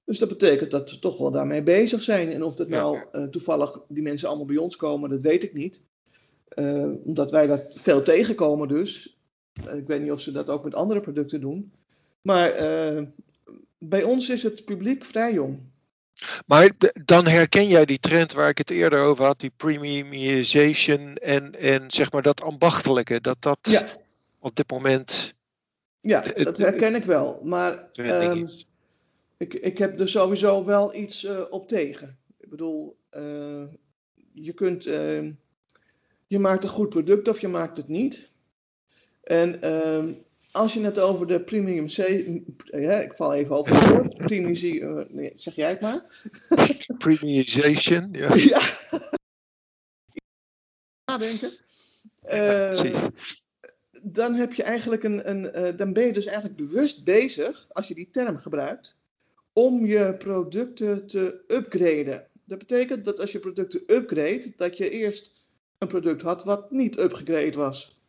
Dus 0.06 0.18
dat 0.18 0.28
betekent 0.28 0.70
dat 0.70 0.90
ze 0.90 0.98
toch 0.98 1.18
wel 1.18 1.30
daarmee 1.30 1.62
bezig 1.62 2.02
zijn. 2.02 2.32
En 2.32 2.42
of 2.42 2.54
dat 2.54 2.68
nou 2.68 2.98
uh, 3.12 3.25
toevallig 3.25 3.80
die 3.88 4.02
mensen 4.02 4.28
allemaal 4.28 4.46
bij 4.46 4.56
ons 4.56 4.76
komen, 4.76 5.10
dat 5.10 5.22
weet 5.22 5.42
ik 5.42 5.54
niet. 5.54 5.82
Uh, 6.54 6.92
omdat 7.04 7.30
wij 7.30 7.46
dat 7.46 7.62
veel 7.75 8.02
tegenkomen 8.02 8.68
dus. 8.68 9.18
Uh, 9.66 9.76
ik 9.76 9.86
weet 9.86 10.02
niet 10.02 10.10
of 10.10 10.20
ze 10.20 10.32
dat 10.32 10.50
ook 10.50 10.64
met 10.64 10.75
andere 10.75 11.00
producten 11.00 11.40
doen. 11.40 11.72
Maar 12.22 12.52
bij 13.78 14.02
ons 14.02 14.28
is 14.28 14.42
het 14.42 14.64
publiek 14.64 15.04
vrij 15.04 15.32
jong. 15.32 15.58
Maar 16.46 16.70
dan 17.04 17.26
herken 17.26 17.68
jij 17.68 17.84
die 17.84 17.98
trend 17.98 18.32
waar 18.32 18.48
ik 18.48 18.58
het 18.58 18.70
eerder 18.70 19.00
over 19.00 19.25
had, 19.25 19.40
die 19.40 19.52
premiumization 19.56 21.16
en, 21.16 21.52
en 21.52 21.90
zeg 21.90 22.12
maar 22.12 22.22
dat 22.22 22.42
ambachtelijke, 22.42 23.20
dat 23.20 23.36
dat 23.40 23.58
ja. 23.62 23.86
op 24.38 24.56
dit 24.56 24.70
moment. 24.70 25.34
Ja, 26.00 26.20
dat 26.20 26.56
herken 26.56 26.94
ik 26.94 27.04
wel. 27.04 27.40
Maar 27.42 27.88
ik, 29.36 29.54
ik 29.54 29.78
heb 29.78 30.00
er 30.00 30.08
sowieso 30.08 30.64
wel 30.64 30.94
iets 30.94 31.24
uh, 31.24 31.44
op 31.50 31.68
tegen. 31.68 32.18
Ik 32.38 32.50
bedoel, 32.50 32.98
uh, 33.16 33.64
je 34.32 34.52
kunt, 34.54 34.86
uh, 34.86 35.30
je 36.26 36.38
maakt 36.38 36.62
een 36.64 36.68
goed 36.68 36.88
product 36.88 37.28
of 37.28 37.40
je 37.40 37.48
maakt 37.48 37.76
het 37.76 37.88
niet. 37.88 38.28
En 39.22 39.62
ehm, 39.62 40.12
als 40.50 40.74
je 40.74 40.80
het 40.80 40.98
over 40.98 41.26
de 41.26 41.44
premium 41.44 41.86
C, 41.86 41.96
ja, 42.64 43.00
ik 43.00 43.14
val 43.14 43.34
even 43.34 43.56
over 43.56 43.80
het 43.80 43.88
woord, 43.88 44.14
premium, 44.26 45.06
nee, 45.10 45.32
zeg 45.34 45.54
jij 45.54 45.70
het 45.70 45.80
maar. 45.80 46.24
Premiumization, 46.98 48.08
ja. 48.12 48.34
ja. 48.54 48.60
Nadenken. 51.04 51.52
Ja, 52.22 52.68
precies 52.68 53.08
dan 54.12 54.34
heb 54.34 54.54
je 54.54 54.62
eigenlijk 54.62 55.02
een, 55.02 55.30
een 55.30 55.76
dan 55.76 55.92
ben 55.92 56.06
je 56.06 56.12
dus 56.12 56.26
eigenlijk 56.26 56.56
bewust 56.56 57.04
bezig, 57.04 57.66
als 57.68 57.88
je 57.88 57.94
die 57.94 58.08
term 58.10 58.38
gebruikt, 58.38 58.98
om 59.58 59.86
je 59.86 60.14
producten 60.18 61.06
te 61.06 61.44
upgraden. 61.46 62.26
Dat 62.44 62.58
betekent 62.58 63.04
dat 63.04 63.20
als 63.20 63.32
je 63.32 63.38
producten 63.38 63.82
upgrade, 63.86 64.52
dat 64.56 64.76
je 64.76 64.90
eerst 64.90 65.48
een 65.78 65.88
product 65.88 66.22
had 66.22 66.44
wat 66.44 66.70
niet 66.70 66.98
upgrade 66.98 67.56
was. 67.56 68.00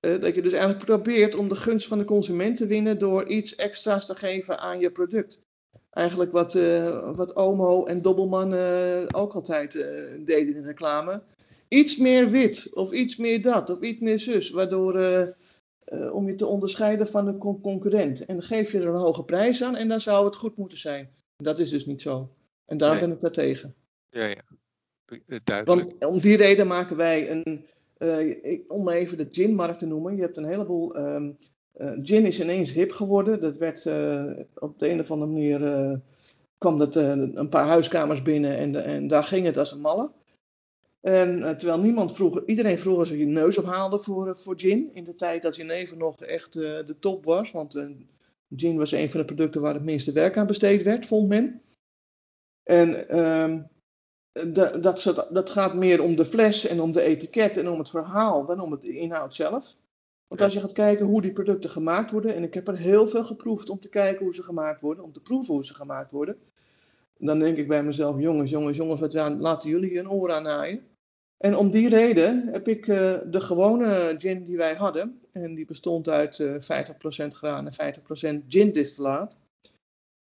Uh, 0.00 0.20
dat 0.20 0.34
je 0.34 0.42
dus 0.42 0.52
eigenlijk 0.52 0.84
probeert 0.84 1.34
om 1.34 1.48
de 1.48 1.56
gunst 1.56 1.86
van 1.86 1.98
de 1.98 2.04
consument 2.04 2.56
te 2.56 2.66
winnen 2.66 2.98
door 2.98 3.26
iets 3.26 3.54
extra's 3.54 4.06
te 4.06 4.14
geven 4.14 4.58
aan 4.58 4.80
je 4.80 4.90
product. 4.90 5.40
Eigenlijk 5.90 6.32
wat, 6.32 6.54
uh, 6.54 7.16
wat 7.16 7.34
Omo 7.34 7.84
en 7.84 8.02
Dobbelman 8.02 8.54
uh, 8.54 9.02
ook 9.14 9.34
altijd 9.34 9.72
deden 10.18 10.54
in 10.54 10.64
reclame. 10.64 11.22
Iets 11.68 11.96
meer 11.96 12.30
wit, 12.30 12.68
of 12.72 12.92
iets 12.92 13.16
meer 13.16 13.42
dat, 13.42 13.70
of 13.70 13.80
iets 13.80 14.00
meer 14.00 14.20
zus, 14.20 14.50
waardoor 14.50 14.94
uh, 15.92 16.14
om 16.14 16.26
je 16.26 16.34
te 16.34 16.46
onderscheiden 16.46 17.08
van 17.08 17.24
de 17.24 17.38
con 17.38 17.60
concurrent. 17.60 18.24
En 18.24 18.42
geef 18.42 18.72
je 18.72 18.78
er 18.78 18.86
een 18.86 18.94
hoge 18.94 19.24
prijs 19.24 19.62
aan 19.62 19.76
en 19.76 19.88
dan 19.88 20.00
zou 20.00 20.24
het 20.24 20.36
goed 20.36 20.56
moeten 20.56 20.78
zijn. 20.78 21.10
Dat 21.36 21.58
is 21.58 21.70
dus 21.70 21.86
niet 21.86 22.02
zo. 22.02 22.30
En 22.64 22.78
daar 22.78 22.90
nee. 22.90 23.00
ben 23.00 23.12
ik 23.12 23.20
daartegen. 23.20 23.74
Ja, 24.10 24.24
ja. 24.24 24.42
Duidelijk. 25.44 25.66
Want 25.66 26.04
om 26.04 26.20
die 26.20 26.36
reden 26.36 26.66
maken 26.66 26.96
wij 26.96 27.30
een, 27.30 27.66
uh, 27.98 28.60
om 28.68 28.88
even 28.88 29.18
de 29.18 29.28
ginmarkt 29.30 29.78
te 29.78 29.86
noemen. 29.86 30.16
Je 30.16 30.22
hebt 30.22 30.36
een 30.36 30.44
heleboel, 30.44 30.96
um, 30.96 31.38
uh, 31.76 31.92
gin 32.02 32.26
is 32.26 32.40
ineens 32.40 32.72
hip 32.72 32.90
geworden. 32.90 33.40
Dat 33.40 33.56
werd 33.56 33.86
op 34.54 34.78
de 34.78 34.90
een 34.90 35.00
of 35.00 35.10
andere 35.10 35.30
manier, 35.30 36.00
kwam 36.58 36.78
dat 36.78 36.94
een 36.94 37.48
paar 37.50 37.66
huiskamers 37.66 38.22
binnen 38.22 38.56
en, 38.56 38.84
en 38.84 39.06
daar 39.06 39.24
ging 39.24 39.46
het 39.46 39.56
als 39.56 39.72
een 39.72 39.80
malle. 39.80 40.10
En 41.00 41.38
uh, 41.38 41.50
terwijl 41.50 41.80
niemand 41.80 42.14
vroeger, 42.14 42.42
iedereen 42.46 42.78
vroeger 42.78 43.06
zich 43.06 43.18
je 43.18 43.26
neus 43.26 43.58
ophaalde 43.58 43.98
voor, 43.98 44.28
uh, 44.28 44.34
voor 44.34 44.58
gin. 44.58 44.90
In 44.94 45.04
de 45.04 45.14
tijd 45.14 45.42
dat 45.42 45.56
Genever 45.56 45.96
nog 45.96 46.20
echt 46.20 46.56
uh, 46.56 46.62
de 46.62 46.96
top 47.00 47.24
was. 47.24 47.50
Want 47.50 47.86
gin 48.56 48.76
was 48.76 48.92
een 48.92 49.10
van 49.10 49.20
de 49.20 49.26
producten 49.26 49.60
waar 49.60 49.74
het 49.74 49.84
minste 49.84 50.12
werk 50.12 50.36
aan 50.36 50.46
besteed 50.46 50.82
werd, 50.82 51.06
vond 51.06 51.28
men. 51.28 51.62
En 52.62 53.08
ehm, 53.08 53.62
dat, 54.82 55.28
dat 55.30 55.50
gaat 55.50 55.74
meer 55.74 56.02
om 56.02 56.16
de 56.16 56.24
fles 56.24 56.66
en 56.66 56.80
om 56.80 56.92
de 56.92 57.02
etiket 57.02 57.56
en 57.56 57.68
om 57.68 57.78
het 57.78 57.90
verhaal 57.90 58.46
dan 58.46 58.60
om 58.60 58.72
het 58.72 58.84
inhoud 58.84 59.34
zelf. 59.34 59.76
Want 60.28 60.40
als 60.40 60.52
je 60.52 60.60
gaat 60.60 60.72
kijken 60.72 61.06
hoe 61.06 61.22
die 61.22 61.32
producten 61.32 61.70
gemaakt 61.70 62.10
worden, 62.10 62.34
en 62.34 62.42
ik 62.42 62.54
heb 62.54 62.68
er 62.68 62.76
heel 62.76 63.08
veel 63.08 63.24
geproefd 63.24 63.70
om 63.70 63.80
te 63.80 63.88
kijken 63.88 64.24
hoe 64.24 64.34
ze 64.34 64.42
gemaakt 64.42 64.80
worden, 64.80 65.04
om 65.04 65.12
te 65.12 65.20
proeven 65.20 65.54
hoe 65.54 65.64
ze 65.64 65.74
gemaakt 65.74 66.10
worden, 66.10 66.38
dan 67.18 67.38
denk 67.38 67.56
ik 67.56 67.68
bij 67.68 67.82
mezelf, 67.82 68.20
jongens, 68.20 68.50
jongens, 68.50 68.76
jongens, 68.76 69.00
wat 69.00 69.14
laten 69.38 69.68
jullie 69.68 69.98
een 69.98 70.10
oor 70.10 70.32
aan 70.32 70.42
naaien. 70.42 70.86
En 71.38 71.56
om 71.56 71.70
die 71.70 71.88
reden 71.88 72.46
heb 72.46 72.68
ik 72.68 72.86
uh, 72.86 73.18
de 73.30 73.40
gewone 73.40 74.14
gin 74.18 74.44
die 74.44 74.56
wij 74.56 74.74
hadden, 74.74 75.20
en 75.32 75.54
die 75.54 75.64
bestond 75.64 76.08
uit 76.08 76.38
uh, 76.38 76.54
50% 76.54 76.56
graan 77.28 77.68
en 77.68 77.94
50% 78.42 78.46
gin 78.48 78.72
distillaat, 78.72 79.40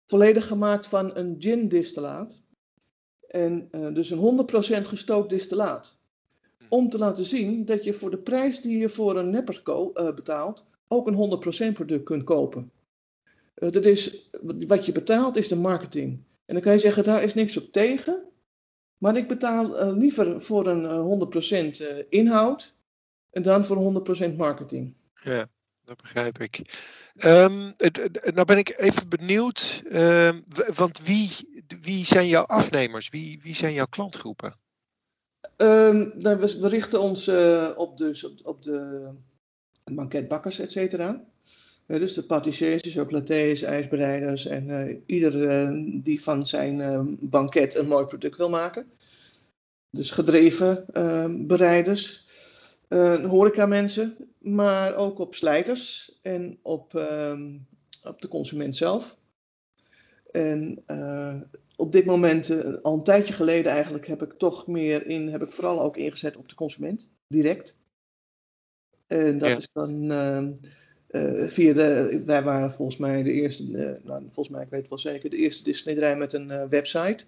volledig 0.06 0.46
gemaakt 0.46 0.86
van 0.86 1.16
een 1.16 1.36
gin 1.38 1.68
distillaat. 1.68 2.42
En 3.28 3.68
uh, 3.72 3.94
dus 3.94 4.10
een 4.10 4.46
100% 4.84 4.86
gestookt 4.86 5.30
distillaat. 5.30 5.98
Om 6.68 6.88
te 6.88 6.98
laten 6.98 7.24
zien 7.24 7.64
dat 7.64 7.84
je 7.84 7.94
voor 7.94 8.10
de 8.10 8.18
prijs 8.18 8.60
die 8.60 8.78
je 8.78 8.88
voor 8.88 9.18
een 9.18 9.30
nepper 9.30 9.62
uh, 9.64 10.14
betaalt, 10.14 10.66
ook 10.88 11.06
een 11.06 11.70
100% 11.70 11.72
product 11.72 12.04
kunt 12.04 12.24
kopen. 12.24 12.70
dat 13.54 13.84
is, 13.84 14.30
wat 14.66 14.86
je 14.86 14.92
betaalt 14.92 15.36
is 15.36 15.48
de 15.48 15.56
marketing. 15.56 16.22
En 16.48 16.54
dan 16.54 16.62
kan 16.62 16.72
je 16.72 16.78
zeggen, 16.78 17.04
daar 17.04 17.22
is 17.22 17.34
niks 17.34 17.56
op 17.56 17.72
tegen. 17.72 18.22
Maar 18.98 19.16
ik 19.16 19.28
betaal 19.28 19.82
uh, 19.82 19.96
liever 19.96 20.42
voor 20.42 20.66
een 20.66 20.82
uh, 20.82 21.74
100% 21.74 21.80
uh, 21.80 22.04
inhoud 22.08 22.74
en 23.30 23.42
dan 23.42 23.64
voor 23.64 24.04
100% 24.30 24.36
marketing. 24.36 24.94
Ja, 25.22 25.48
dat 25.84 26.02
begrijp 26.02 26.38
ik. 26.38 26.56
Um, 27.24 27.72
nou 28.34 28.44
ben 28.44 28.58
ik 28.58 28.74
even 28.76 29.08
benieuwd, 29.08 29.82
um, 29.92 30.44
want 30.74 30.98
wie, 30.98 31.28
wie 31.80 32.04
zijn 32.04 32.28
jouw 32.28 32.44
afnemers? 32.44 33.08
Wie, 33.08 33.40
wie 33.42 33.54
zijn 33.54 33.72
jouw 33.72 33.86
klantgroepen? 33.86 34.56
Um, 35.56 36.12
nou, 36.14 36.38
we, 36.38 36.58
we, 36.60 36.68
richten 36.68 37.00
ons 37.00 37.28
uh, 37.28 37.70
op, 37.76 37.98
dus 37.98 38.24
op, 38.24 38.38
op 38.42 38.62
de 38.62 39.08
banketbakkers, 39.84 40.58
et 40.58 40.72
cetera. 40.72 41.24
Uh, 41.88 41.98
dus 41.98 42.14
de 42.14 42.22
patissiers, 42.22 42.92
chocolatiers, 42.92 43.62
ijsbereiders 43.62 44.46
en 44.46 44.68
uh, 44.68 44.96
ieder 45.06 45.34
uh, 45.34 46.02
die 46.02 46.22
van 46.22 46.46
zijn 46.46 47.18
banket 47.20 47.74
een 47.74 47.88
mooi 47.88 48.04
product 48.04 48.36
wil 48.36 48.48
maken. 48.48 48.90
Dus 49.90 50.10
gedreven 50.10 50.84
bereiders, 51.46 52.26
horecamensen, 53.22 54.16
maar 54.38 54.96
ook 54.96 55.18
op 55.18 55.34
slijters 55.34 56.18
en 56.22 56.58
op, 56.62 56.94
op 58.04 58.20
de 58.20 58.28
consument 58.28 58.76
zelf. 58.76 59.18
En 60.30 60.84
op 61.76 61.92
dit 61.92 62.04
moment, 62.04 62.50
al 62.82 62.94
een 62.94 63.02
tijdje 63.02 63.34
geleden 63.34 63.72
eigenlijk, 63.72 64.06
heb 64.06 64.22
ik 64.22 64.32
toch 64.32 64.66
meer 64.66 65.06
in, 65.06 65.28
heb 65.28 65.42
ik 65.42 65.52
vooral 65.52 65.82
ook 65.82 65.96
ingezet 65.96 66.36
op 66.36 66.48
de 66.48 66.54
consument, 66.54 67.08
direct. 67.28 67.78
En 69.06 69.38
dat 69.38 69.48
ja. 69.48 69.56
is 69.56 69.68
dan 69.72 70.12
uh, 70.12 70.46
via 71.48 71.72
de, 71.72 72.22
wij 72.24 72.42
waren 72.42 72.72
volgens 72.72 72.96
mij 72.96 73.22
de 73.22 73.32
eerste, 73.32 73.62
uh, 73.62 74.04
nou, 74.04 74.22
volgens 74.22 74.48
mij, 74.48 74.62
ik 74.62 74.70
weet 74.70 74.80
het 74.80 74.88
wel 74.88 74.98
zeker, 74.98 75.30
de 75.30 75.36
eerste 75.36 75.64
distilleerderij 75.64 76.16
met 76.16 76.32
een 76.32 76.48
uh, 76.48 76.64
website. 76.64 77.24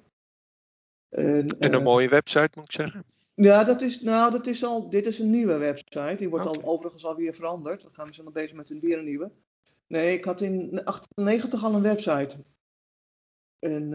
En, 1.09 1.47
en 1.59 1.73
een 1.73 1.83
mooie 1.83 2.09
website 2.09 2.51
moet 2.55 2.65
ik 2.65 2.73
zeggen. 2.73 3.05
Ja, 3.35 3.65
dat 3.65 3.81
is, 3.81 4.01
nou, 4.01 4.33
dat 4.33 4.47
is 4.47 4.65
al, 4.65 4.91
dit 4.91 5.07
is 5.07 5.19
een 5.19 5.31
nieuwe 5.31 5.59
website. 5.59 6.15
Die 6.19 6.29
wordt 6.29 6.47
okay. 6.47 6.63
al 6.63 6.69
overigens 6.69 7.05
alweer 7.05 7.35
veranderd. 7.35 7.83
We 7.83 7.89
gaan 7.93 8.15
zo 8.15 8.23
nog 8.23 8.33
bezig 8.33 8.53
met 8.53 8.71
een 8.71 8.81
weer 8.81 8.99
een 8.99 9.05
nieuwe. 9.05 9.31
Nee, 9.87 10.17
ik 10.17 10.25
had 10.25 10.41
in 10.41 10.85
98 10.85 11.65
al 11.65 11.75
een 11.75 11.83
website. 11.83 12.37
En, 13.59 13.93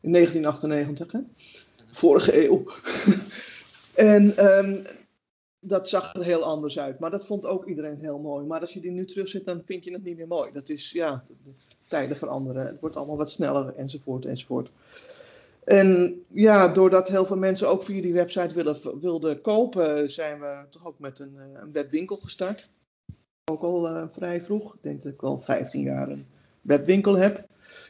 in 0.00 0.12
1998, 0.12 1.12
hè? 1.12 1.20
Vorige 1.90 2.44
eeuw. 2.44 2.64
en 4.12 4.44
um, 4.58 4.84
dat 5.68 5.88
zag 5.88 6.14
er 6.14 6.24
heel 6.24 6.42
anders 6.42 6.78
uit. 6.78 6.98
Maar 6.98 7.10
dat 7.10 7.26
vond 7.26 7.46
ook 7.46 7.66
iedereen 7.66 7.98
heel 8.00 8.18
mooi. 8.18 8.46
Maar 8.46 8.60
als 8.60 8.72
je 8.72 8.80
die 8.80 8.90
nu 8.90 9.04
terugzet, 9.04 9.44
dan 9.44 9.62
vind 9.66 9.84
je 9.84 9.92
het 9.92 10.04
niet 10.04 10.16
meer 10.16 10.26
mooi. 10.26 10.52
Dat 10.52 10.68
is, 10.68 10.90
ja, 10.90 11.24
tijden 11.88 12.16
veranderen. 12.16 12.66
Het 12.66 12.80
wordt 12.80 12.96
allemaal 12.96 13.16
wat 13.16 13.30
sneller, 13.30 13.74
enzovoort, 13.76 14.24
enzovoort. 14.24 14.70
En 15.64 16.22
ja, 16.28 16.68
doordat 16.68 17.08
heel 17.08 17.26
veel 17.26 17.36
mensen 17.36 17.68
ook 17.68 17.82
via 17.82 18.02
die 18.02 18.12
website 18.12 18.76
wilden 19.00 19.40
kopen, 19.40 20.12
zijn 20.12 20.40
we 20.40 20.64
toch 20.70 20.86
ook 20.86 20.98
met 20.98 21.18
een, 21.18 21.38
eh, 21.38 21.60
een 21.62 21.72
webwinkel 21.72 22.16
gestart. 22.16 22.68
Ook 23.50 23.62
al 23.62 23.88
uh, 23.88 24.04
vrij 24.10 24.42
vroeg. 24.42 24.74
Ik 24.74 24.82
denk 24.82 25.02
dat 25.02 25.12
ik 25.12 25.22
al 25.22 25.40
15 25.40 25.82
jaar 25.82 26.08
een 26.08 26.26
webwinkel 26.60 27.16
heb. 27.16 27.46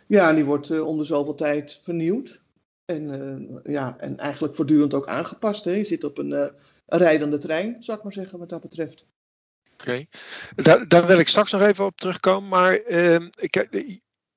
Ja, 0.06 0.28
en 0.28 0.35
die 0.35 0.44
wordt 0.44 0.80
om 0.80 0.99
de 0.99 1.04
zoveel 1.04 1.35
tijd 1.35 1.80
vernieuwd. 1.82 2.40
En, 2.85 3.61
ja, 3.64 3.99
en 3.99 4.18
eigenlijk 4.18 4.54
voortdurend 4.54 4.94
ook 4.94 5.06
aangepast. 5.06 5.64
Hè? 5.64 5.70
Je 5.70 5.85
zit 5.85 6.04
op 6.04 6.18
een, 6.18 6.50
een 6.88 6.99
rijdende 6.99 7.38
trein, 7.38 7.76
zou 7.80 7.99
ik 7.99 8.04
maar 8.04 8.12
zeggen, 8.12 8.38
wat 8.38 8.49
dat 8.49 8.61
betreft. 8.61 9.07
Oké, 9.73 10.04
daar, 10.57 10.88
daar, 10.88 11.07
wil 11.07 11.18
ik 11.18 11.28
straks 11.28 11.52
nog 11.52 11.61
even 11.61 11.85
op 11.85 11.97
terugkomen. 11.97 12.49
Maar 12.49 12.75
ehm, 12.75 13.28
ik, 13.40 13.68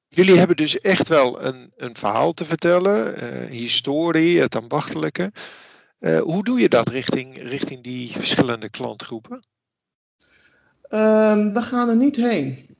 jullie 0.08 0.38
hebben 0.38 0.56
dus 0.56 0.80
echt 0.80 1.08
wel 1.08 1.42
een, 1.42 1.72
een 1.76 1.96
verhaal 1.96 2.34
te 2.34 2.46
vertellen, 2.46 3.24
uh, 3.24 3.50
historie, 3.50 4.40
het 4.40 4.56
ambachtelijke. 4.56 5.32
Uh, 6.00 6.20
hoe 6.20 6.44
doe 6.44 6.60
je 6.60 6.70
dat 6.70 6.90
richting, 6.90 7.38
richting 7.38 7.84
die 7.84 8.12
verschillende 8.12 8.70
klantgroepen? 8.70 9.44
Um, 10.90 11.54
we 11.54 11.62
gaan 11.62 11.90
er 11.90 11.96
niet 11.96 12.16
heen. 12.16 12.76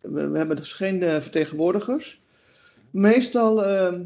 We, 0.00 0.28
we 0.28 0.36
hebben 0.38 0.56
dus 0.56 0.72
geen 0.72 1.00
vertegenwoordigers. 1.00 2.20
Meestal, 2.90 3.70
uh, 3.70 4.00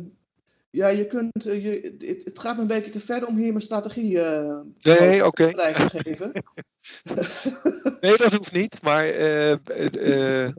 ja, 0.70 0.88
je 0.88 1.06
kunt, 1.06 1.46
uh, 1.46 1.64
je, 1.64 1.94
het, 1.98 2.24
het, 2.24 2.38
gaat 2.38 2.56
me 2.56 2.62
een 2.62 2.68
beetje 2.68 2.90
te 2.90 3.00
ver 3.00 3.26
om 3.26 3.36
hier 3.36 3.50
mijn 3.50 3.62
strategie 3.62 4.18
nee, 4.78 5.26
okay. 5.26 5.52
te 5.52 5.88
geven. 5.88 6.32
nee, 8.00 8.16
dat 8.16 8.32
hoeft 8.32 8.52
niet, 8.52 8.82
maar. 8.82 9.04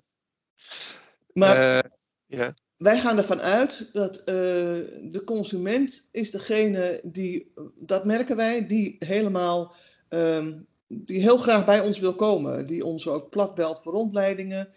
maar 1.41 1.91
ja. 2.25 2.53
wij 2.77 2.99
gaan 2.99 3.17
ervan 3.17 3.41
uit 3.41 3.89
dat 3.93 4.21
de 4.25 5.21
consument 5.25 6.09
is 6.11 6.31
degene 6.31 6.99
die, 7.03 7.53
dat 7.75 8.05
merken 8.05 8.35
wij, 8.35 8.67
die 8.67 8.95
helemaal 8.99 9.75
um, 10.09 10.67
die 10.89 11.21
heel 11.21 11.37
graag 11.37 11.65
bij 11.65 11.79
ons 11.79 11.99
wil 11.99 12.15
komen. 12.15 12.65
Die 12.65 12.85
ons 12.85 13.07
ook 13.07 13.29
plat 13.29 13.55
belt 13.55 13.81
voor 13.81 13.91
rondleidingen, 13.91 14.69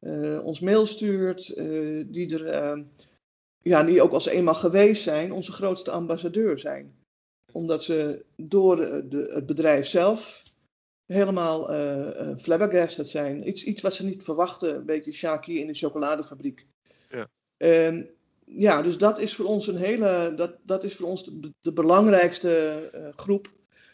uh, 0.00 0.44
ons 0.44 0.60
mail 0.60 0.86
stuurt, 0.86 1.56
uh, 1.56 2.04
die, 2.06 2.38
er, 2.38 2.76
uh, 2.76 2.84
ja, 3.62 3.82
die 3.82 4.02
ook 4.02 4.12
als 4.12 4.24
ze 4.24 4.30
eenmaal 4.30 4.54
geweest 4.54 5.02
zijn, 5.02 5.32
onze 5.32 5.52
grootste 5.52 5.90
ambassadeur 5.90 6.58
zijn. 6.58 6.98
Omdat 7.52 7.82
ze 7.82 8.24
door 8.36 8.76
de, 9.08 9.30
het 9.32 9.46
bedrijf 9.46 9.86
zelf 9.86 10.42
helemaal 11.06 11.74
uh, 11.74 12.36
flabbergasted 12.38 13.08
zijn. 13.08 13.48
Iets, 13.48 13.64
iets 13.64 13.82
wat 13.82 13.94
ze 13.94 14.04
niet 14.04 14.22
verwachten, 14.24 14.74
een 14.74 14.86
beetje 14.86 15.12
Shaki 15.12 15.60
in 15.60 15.66
de 15.66 15.74
chocoladefabriek. 15.74 16.66
Ja. 17.10 17.28
En 17.56 18.10
ja, 18.44 18.82
dus 18.82 18.98
dat 18.98 19.18
is 19.18 19.34
voor 19.34 19.46
ons 19.46 19.66
een 19.66 19.76
hele, 19.76 20.32
dat, 20.36 20.58
dat 20.62 20.84
is 20.84 20.96
voor 20.96 21.08
ons 21.08 21.24
de, 21.24 21.52
de 21.60 21.72
belangrijkste 21.72 23.12
groep. 23.16 23.50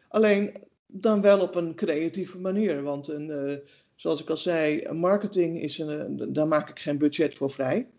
Alleen 0.08 0.54
dan 0.86 1.20
wel 1.20 1.40
op 1.40 1.54
een 1.54 1.74
creatieve 1.74 2.38
manier. 2.38 2.82
Want 2.82 3.08
een, 3.08 3.28
uh, 3.28 3.56
zoals 3.94 4.20
ik 4.20 4.30
al 4.30 4.36
zei, 4.36 4.92
marketing 4.92 5.62
is 5.62 5.78
een, 5.78 6.32
daar 6.32 6.48
maak 6.48 6.68
ik 6.68 6.78
geen 6.78 6.98
budget 6.98 7.34
voor 7.34 7.50
vrij. 7.50 7.90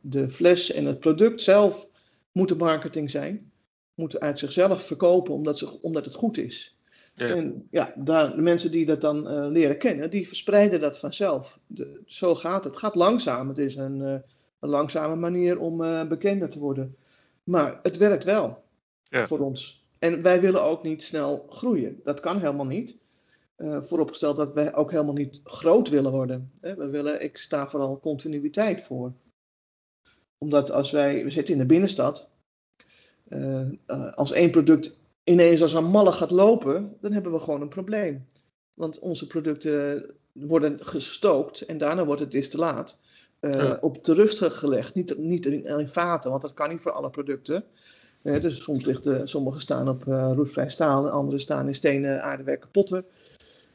De 0.00 0.30
fles 0.30 0.72
en 0.72 0.84
het 0.84 1.00
product 1.00 1.42
zelf 1.42 1.88
moeten 2.32 2.56
marketing 2.56 3.10
zijn. 3.10 3.50
Moeten 3.94 4.20
uit 4.20 4.38
zichzelf 4.38 4.82
verkopen 4.82 5.34
omdat, 5.34 5.58
ze, 5.58 5.82
omdat 5.82 6.04
het 6.04 6.14
goed 6.14 6.38
is. 6.38 6.78
Ja. 7.14 7.28
En 7.28 7.66
ja, 7.70 7.92
daar, 7.96 8.36
de 8.36 8.42
mensen 8.42 8.70
die 8.70 8.86
dat 8.86 9.00
dan 9.00 9.16
uh, 9.16 9.50
leren 9.50 9.78
kennen, 9.78 10.10
die 10.10 10.26
verspreiden 10.26 10.80
dat 10.80 10.98
vanzelf. 10.98 11.58
De, 11.66 12.00
zo 12.06 12.34
gaat 12.34 12.64
het. 12.64 12.72
Het 12.72 12.82
gaat 12.82 12.94
langzaam. 12.94 13.48
Het 13.48 13.58
is 13.58 13.76
een, 13.76 14.00
een 14.00 14.70
langzame 14.70 15.16
manier 15.16 15.58
om 15.58 15.78
bekender 16.08 16.48
te 16.48 16.58
worden. 16.58 16.96
Maar 17.44 17.78
het 17.82 17.96
werkt 17.96 18.24
wel 18.24 18.62
ja. 19.02 19.26
voor 19.26 19.38
ons. 19.38 19.86
En 19.98 20.22
wij 20.22 20.40
willen 20.40 20.62
ook 20.62 20.82
niet 20.82 21.02
snel 21.02 21.46
groeien. 21.48 22.00
Dat 22.04 22.20
kan 22.20 22.38
helemaal 22.38 22.66
niet. 22.66 22.98
Vooropgesteld 23.58 24.36
dat 24.36 24.52
wij 24.52 24.74
ook 24.74 24.90
helemaal 24.90 25.14
niet 25.14 25.40
groot 25.44 25.88
willen 25.88 26.10
worden. 26.10 26.52
We 26.60 26.88
willen, 26.90 27.22
ik 27.22 27.38
sta 27.38 27.68
vooral 27.68 28.00
continuïteit 28.00 28.82
voor. 28.82 29.12
Omdat 30.38 30.70
als 30.70 30.90
wij, 30.90 31.24
we 31.24 31.30
zitten 31.30 31.54
in 31.54 31.60
de 31.60 31.66
binnenstad, 31.66 32.30
uh, 33.28 33.60
uh, 33.86 34.12
als 34.14 34.32
één 34.32 34.50
product 34.50 35.00
ineens 35.24 35.62
als 35.62 35.72
een 35.72 35.90
malle 35.90 36.12
gaat 36.12 36.30
lopen, 36.30 36.96
dan 37.00 37.12
hebben 37.12 37.32
we 37.32 37.40
gewoon 37.40 37.60
een 37.60 37.68
probleem. 37.68 38.26
Want 38.74 38.98
onze 38.98 39.26
producten 39.26 40.06
worden 40.32 40.84
gestookt 40.84 41.60
en 41.60 41.78
daarna 41.78 42.04
wordt 42.04 42.20
het 42.20 42.30
distillaat 42.30 43.00
ja. 43.40 43.78
op 43.80 44.04
de 44.04 44.14
rust 44.14 44.42
gelegd. 44.42 44.94
Niet, 44.94 45.18
niet 45.18 45.46
in, 45.46 45.64
in 45.64 45.88
vaten, 45.88 46.30
want 46.30 46.42
dat 46.42 46.54
kan 46.54 46.68
niet 46.68 46.80
voor 46.80 46.92
alle 46.92 47.10
producten 47.10 47.64
dus 48.22 48.62
soms 48.62 48.84
ligt 48.84 49.08
sommige 49.24 49.60
staan 49.60 49.88
op 49.88 50.04
uh, 50.06 50.32
roestvrij 50.34 50.70
staal 50.70 51.06
en 51.06 51.12
andere 51.12 51.38
staan 51.38 51.66
in 51.66 51.74
stenen 51.74 52.22
aardewerken 52.22 52.70
potten. 52.70 53.04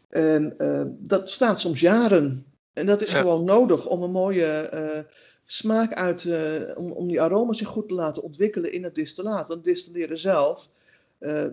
En 0.10 0.56
uh, 0.58 0.82
dat 0.88 1.30
staat 1.30 1.60
soms 1.60 1.80
jaren. 1.80 2.46
En 2.74 2.86
dat 2.86 3.02
is 3.02 3.12
ja. 3.12 3.20
gewoon 3.20 3.44
nodig 3.44 3.86
om 3.86 4.04
een 4.04 4.12
mooie 4.12 4.70
uh, 4.74 5.04
smaak 5.46 5.94
uit, 5.94 6.28
om, 6.76 6.92
om 6.92 7.08
die 7.08 7.22
aromen 7.22 7.56
zich 7.56 7.68
goed 7.68 7.88
te 7.88 7.94
laten 7.94 8.24
ontwikkelen 8.24 8.72
in 8.74 8.84
het 8.84 8.96
distillaat. 8.96 9.48
Want 9.48 9.64
distilleren 9.64 10.20
zelf, 10.20 10.70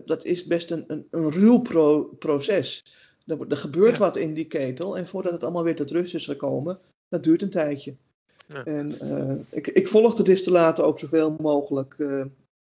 dat 0.04 0.24
is 0.24 0.44
best 0.44 0.70
een, 0.70 0.84
een, 0.86 1.06
een 1.10 1.30
ruw 1.30 1.60
pro 1.60 2.04
proces. 2.18 2.84
Er, 3.26 3.46
er 3.48 3.56
gebeurt 3.56 3.96
ja. 3.96 3.98
wat 3.98 4.16
in 4.16 4.34
die 4.34 4.46
ketel 4.46 4.96
en 4.96 5.06
voordat 5.06 5.32
het 5.32 5.42
allemaal 5.42 5.64
weer 5.64 5.76
tot 5.76 5.90
rust 5.90 6.14
is 6.14 6.24
gekomen, 6.24 6.78
dat 7.08 7.22
duurt 7.22 7.42
een 7.42 7.50
tijdje. 7.50 7.94
Ja. 8.48 8.64
En 8.64 8.94
ik, 9.50 9.66
ik 9.66 9.88
volg 9.88 10.14
de 10.14 10.22
distillaten 10.22 10.84
ook 10.84 10.98
zoveel 10.98 11.36
mogelijk 11.40 11.96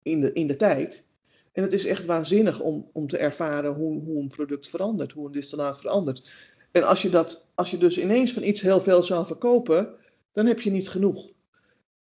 in 0.01 0.21
de, 0.21 0.33
in 0.33 0.47
de 0.47 0.55
tijd. 0.55 1.07
En 1.51 1.63
het 1.63 1.73
is 1.73 1.85
echt 1.85 2.05
waanzinnig 2.05 2.59
om, 2.59 2.89
om 2.93 3.07
te 3.07 3.17
ervaren 3.17 3.73
hoe, 3.73 4.03
hoe 4.03 4.21
een 4.21 4.27
product 4.27 4.69
verandert, 4.69 5.11
hoe 5.11 5.25
een 5.25 5.31
distillaat 5.31 5.79
verandert. 5.79 6.29
En 6.71 6.83
als 6.83 7.01
je, 7.01 7.09
dat, 7.09 7.51
als 7.55 7.71
je 7.71 7.77
dus 7.77 7.99
ineens 7.99 8.33
van 8.33 8.43
iets 8.43 8.61
heel 8.61 8.81
veel 8.81 9.03
zou 9.03 9.25
verkopen, 9.25 9.89
dan 10.39 10.47
heb 10.47 10.61
je 10.61 10.71
niet 10.71 10.89
genoeg. 10.89 11.31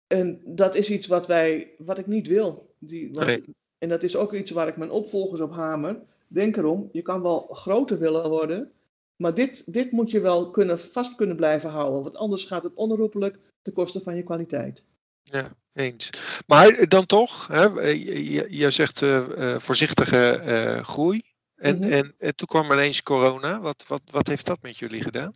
En 0.07 0.41
dat 0.45 0.75
is 0.75 0.89
iets 0.89 1.07
wat, 1.07 1.27
wij, 1.27 1.71
wat 1.77 1.97
ik 1.97 2.07
niet 2.07 2.27
wil. 2.27 2.75
Die, 2.79 3.09
want, 3.11 3.27
nee. 3.27 3.43
En 3.77 3.89
dat 3.89 4.03
is 4.03 4.15
ook 4.15 4.33
iets 4.33 4.51
waar 4.51 4.67
ik 4.67 4.77
mijn 4.77 4.91
opvolgers 4.91 5.41
op 5.41 5.53
hamer. 5.53 6.01
Denk 6.27 6.57
erom, 6.57 6.89
je 6.91 7.01
kan 7.01 7.21
wel 7.21 7.39
groter 7.39 7.99
willen 7.99 8.29
worden, 8.29 8.71
maar 9.15 9.33
dit, 9.33 9.73
dit 9.73 9.91
moet 9.91 10.11
je 10.11 10.19
wel 10.19 10.51
kunnen, 10.51 10.79
vast 10.79 11.15
kunnen 11.15 11.35
blijven 11.35 11.69
houden. 11.69 12.03
Want 12.03 12.15
anders 12.15 12.43
gaat 12.43 12.63
het 12.63 12.73
onherroepelijk 12.73 13.39
ten 13.61 13.73
koste 13.73 14.01
van 14.01 14.15
je 14.15 14.23
kwaliteit. 14.23 14.85
Ja, 15.23 15.55
eens. 15.73 16.09
Maar 16.47 16.87
dan 16.87 17.05
toch, 17.05 17.47
hè, 17.47 17.65
je, 17.89 18.47
je 18.49 18.69
zegt 18.69 19.01
uh, 19.01 19.57
voorzichtige 19.57 20.41
uh, 20.45 20.83
groei. 20.83 21.21
En, 21.55 21.75
mm 21.75 21.81
-hmm. 21.81 21.91
en, 21.91 22.13
en, 22.17 22.35
toen 22.35 22.47
kwam 22.47 22.71
ineens 22.71 23.03
corona. 23.03 23.61
Wat, 23.61 23.85
wat, 23.87 24.01
wat 24.11 24.27
heeft 24.27 24.45
dat 24.45 24.61
met 24.61 24.77
jullie 24.77 25.01
gedaan? 25.01 25.33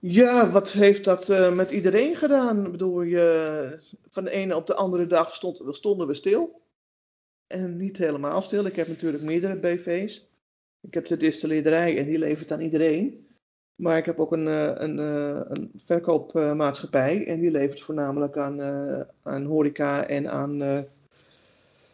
Ja, 0.00 0.50
wat 0.50 0.72
heeft 0.72 1.04
dat 1.04 1.28
uh, 1.28 1.54
met 1.54 1.70
iedereen 1.70 2.16
gedaan? 2.16 2.64
Ik 2.64 2.70
bedoel, 2.70 3.02
je, 3.02 3.78
van 4.08 4.24
de 4.24 4.30
ene 4.30 4.56
op 4.56 4.66
de 4.66 4.74
andere 4.74 5.06
dag 5.06 5.34
stond, 5.34 5.76
stonden 5.76 6.06
we 6.06 6.14
stil. 6.14 6.60
En 7.46 7.76
niet 7.76 7.98
helemaal 7.98 8.42
stil. 8.42 8.64
Ik 8.64 8.76
heb 8.76 8.88
natuurlijk 8.88 9.22
meerdere 9.22 9.56
BV's. 9.56 10.28
Ik 10.80 10.94
heb 10.94 11.06
de 11.06 11.16
distilleerderij 11.16 11.98
en 11.98 12.06
die 12.06 12.18
levert 12.18 12.52
aan 12.52 12.60
iedereen. 12.60 13.26
Maar 13.74 13.96
ik 13.96 14.04
heb 14.04 14.18
ook 14.18 14.32
een, 14.32 14.48
eh, 14.48 14.72
een, 14.74 14.98
eh, 14.98 15.40
een 15.48 15.70
verkoopmaatschappij 15.76 17.26
en 17.26 17.40
die 17.40 17.50
levert 17.50 17.80
voornamelijk 17.80 18.36
aan, 18.36 18.60
aan 19.22 19.44
horeca 19.44 20.06
en 20.06 20.30
aan 20.30 20.86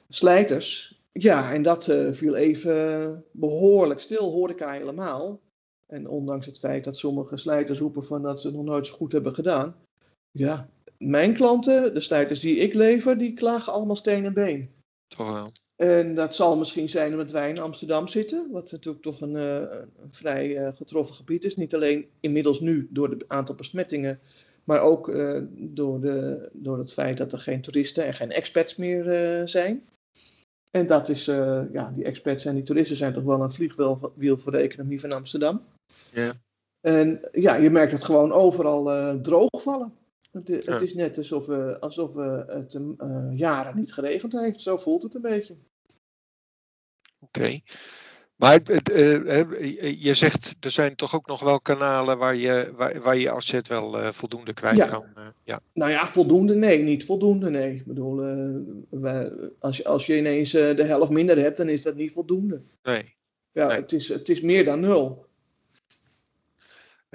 slijters. 0.08 1.00
Ja, 1.12 1.52
en 1.52 1.62
dat 1.62 1.84
viel 2.10 2.34
even 2.34 3.24
behoorlijk 3.30 4.00
stil, 4.00 4.30
horeca 4.30 4.70
helemaal. 4.70 5.40
En 5.92 6.08
ondanks 6.08 6.46
het 6.46 6.58
feit 6.58 6.84
dat 6.84 6.96
sommige 6.96 7.36
slijters 7.36 7.78
roepen 7.78 8.04
van 8.04 8.22
dat 8.22 8.40
ze 8.40 8.52
nog 8.52 8.64
nooit 8.64 8.86
zo 8.86 8.94
goed 8.94 9.12
hebben 9.12 9.34
gedaan. 9.34 9.76
Ja, 10.30 10.68
mijn 10.98 11.34
klanten, 11.34 11.94
de 11.94 12.00
slijters 12.00 12.40
die 12.40 12.56
ik 12.56 12.74
lever, 12.74 13.18
die 13.18 13.34
klagen 13.34 13.72
allemaal 13.72 13.96
steen 13.96 14.24
en 14.24 14.34
been. 14.34 14.70
Toch 15.06 15.32
wel. 15.32 15.50
En 15.76 16.14
dat 16.14 16.34
zal 16.34 16.56
misschien 16.56 16.88
zijn 16.88 17.12
omdat 17.12 17.30
wij 17.30 17.48
in 17.48 17.58
Amsterdam 17.58 18.08
zitten, 18.08 18.50
wat 18.50 18.72
natuurlijk 18.72 19.02
toch 19.02 19.20
een, 19.20 19.34
uh, 19.34 19.56
een 20.02 20.12
vrij 20.12 20.48
uh, 20.48 20.68
getroffen 20.74 21.14
gebied 21.14 21.44
is. 21.44 21.56
Niet 21.56 21.74
alleen 21.74 22.06
inmiddels 22.20 22.60
nu 22.60 22.88
door 22.90 23.10
het 23.10 23.28
aantal 23.28 23.54
besmettingen, 23.54 24.20
maar 24.64 24.80
ook 24.80 25.08
uh, 25.08 25.42
door, 25.50 26.00
de, 26.00 26.48
door 26.52 26.78
het 26.78 26.92
feit 26.92 27.18
dat 27.18 27.32
er 27.32 27.38
geen 27.38 27.60
toeristen 27.60 28.04
en 28.04 28.14
geen 28.14 28.30
expats 28.30 28.76
meer 28.76 29.48
zijn. 29.48 29.88
En 30.70 30.86
dat 30.86 31.08
is, 31.08 31.24
ja, 31.72 31.92
die 31.94 32.04
expats 32.04 32.44
en 32.44 32.54
die 32.54 32.62
toeristen 32.62 32.96
zijn 32.96 33.14
toch 33.14 33.22
wel 33.22 33.40
een 33.40 33.52
vliegwiel 33.52 34.38
voor 34.38 34.52
de 34.52 34.58
economie 34.58 35.00
van 35.00 35.12
Amsterdam. 35.12 35.62
Ja. 36.12 36.32
En 36.80 37.28
ja, 37.32 37.54
je 37.54 37.70
merkt 37.70 37.92
het 37.92 38.04
gewoon 38.04 38.32
overal 38.32 39.20
droogvallen. 39.20 39.92
Het, 40.34 40.48
het 40.48 40.64
ja. 40.64 40.80
is 40.80 40.94
net 40.94 41.18
alsof, 41.18 41.46
we, 41.46 41.76
alsof 41.80 42.14
we 42.14 42.44
het 42.48 42.74
uh, 42.74 43.38
jaren 43.38 43.76
niet 43.76 43.92
geregend 43.92 44.32
heeft. 44.32 44.60
Zo 44.60 44.76
voelt 44.76 45.02
het 45.02 45.14
een 45.14 45.20
beetje. 45.20 45.56
Oké. 47.20 47.38
Okay. 47.38 47.62
Maar 48.36 48.60
uh, 48.92 50.02
je 50.02 50.14
zegt, 50.14 50.56
er 50.60 50.70
zijn 50.70 50.94
toch 50.94 51.14
ook 51.14 51.26
nog 51.26 51.40
wel 51.40 51.60
kanalen 51.60 52.18
waar 52.18 52.36
je, 52.36 52.72
waar, 52.76 53.00
waar 53.00 53.16
je 53.16 53.30
asset 53.30 53.68
wel 53.68 54.00
uh, 54.00 54.12
voldoende 54.12 54.52
kwijt 54.52 54.76
ja. 54.76 54.86
kan. 54.86 55.04
ja. 55.44 55.60
Nou 55.72 55.90
ja, 55.90 56.06
voldoende 56.06 56.54
nee, 56.54 56.82
niet 56.82 57.04
voldoende 57.04 57.50
nee. 57.50 57.74
Ik 57.74 57.86
bedoel, 57.86 58.22
als, 59.58 59.76
je, 59.76 59.84
als 59.84 60.06
je 60.06 60.16
ineens 60.16 60.50
de 60.50 60.84
helft 60.84 61.10
minder 61.10 61.38
hebt, 61.38 61.56
dan 61.56 61.68
is 61.68 61.82
dat 61.82 61.96
niet 61.96 62.12
voldoende. 62.12 62.62
Nee. 62.82 63.16
Ja, 63.52 63.66
nee. 63.66 63.76
Het, 63.76 63.92
is, 63.92 64.08
het 64.08 64.28
is 64.28 64.40
meer 64.40 64.64
dan 64.64 64.80
nul. 64.80 65.23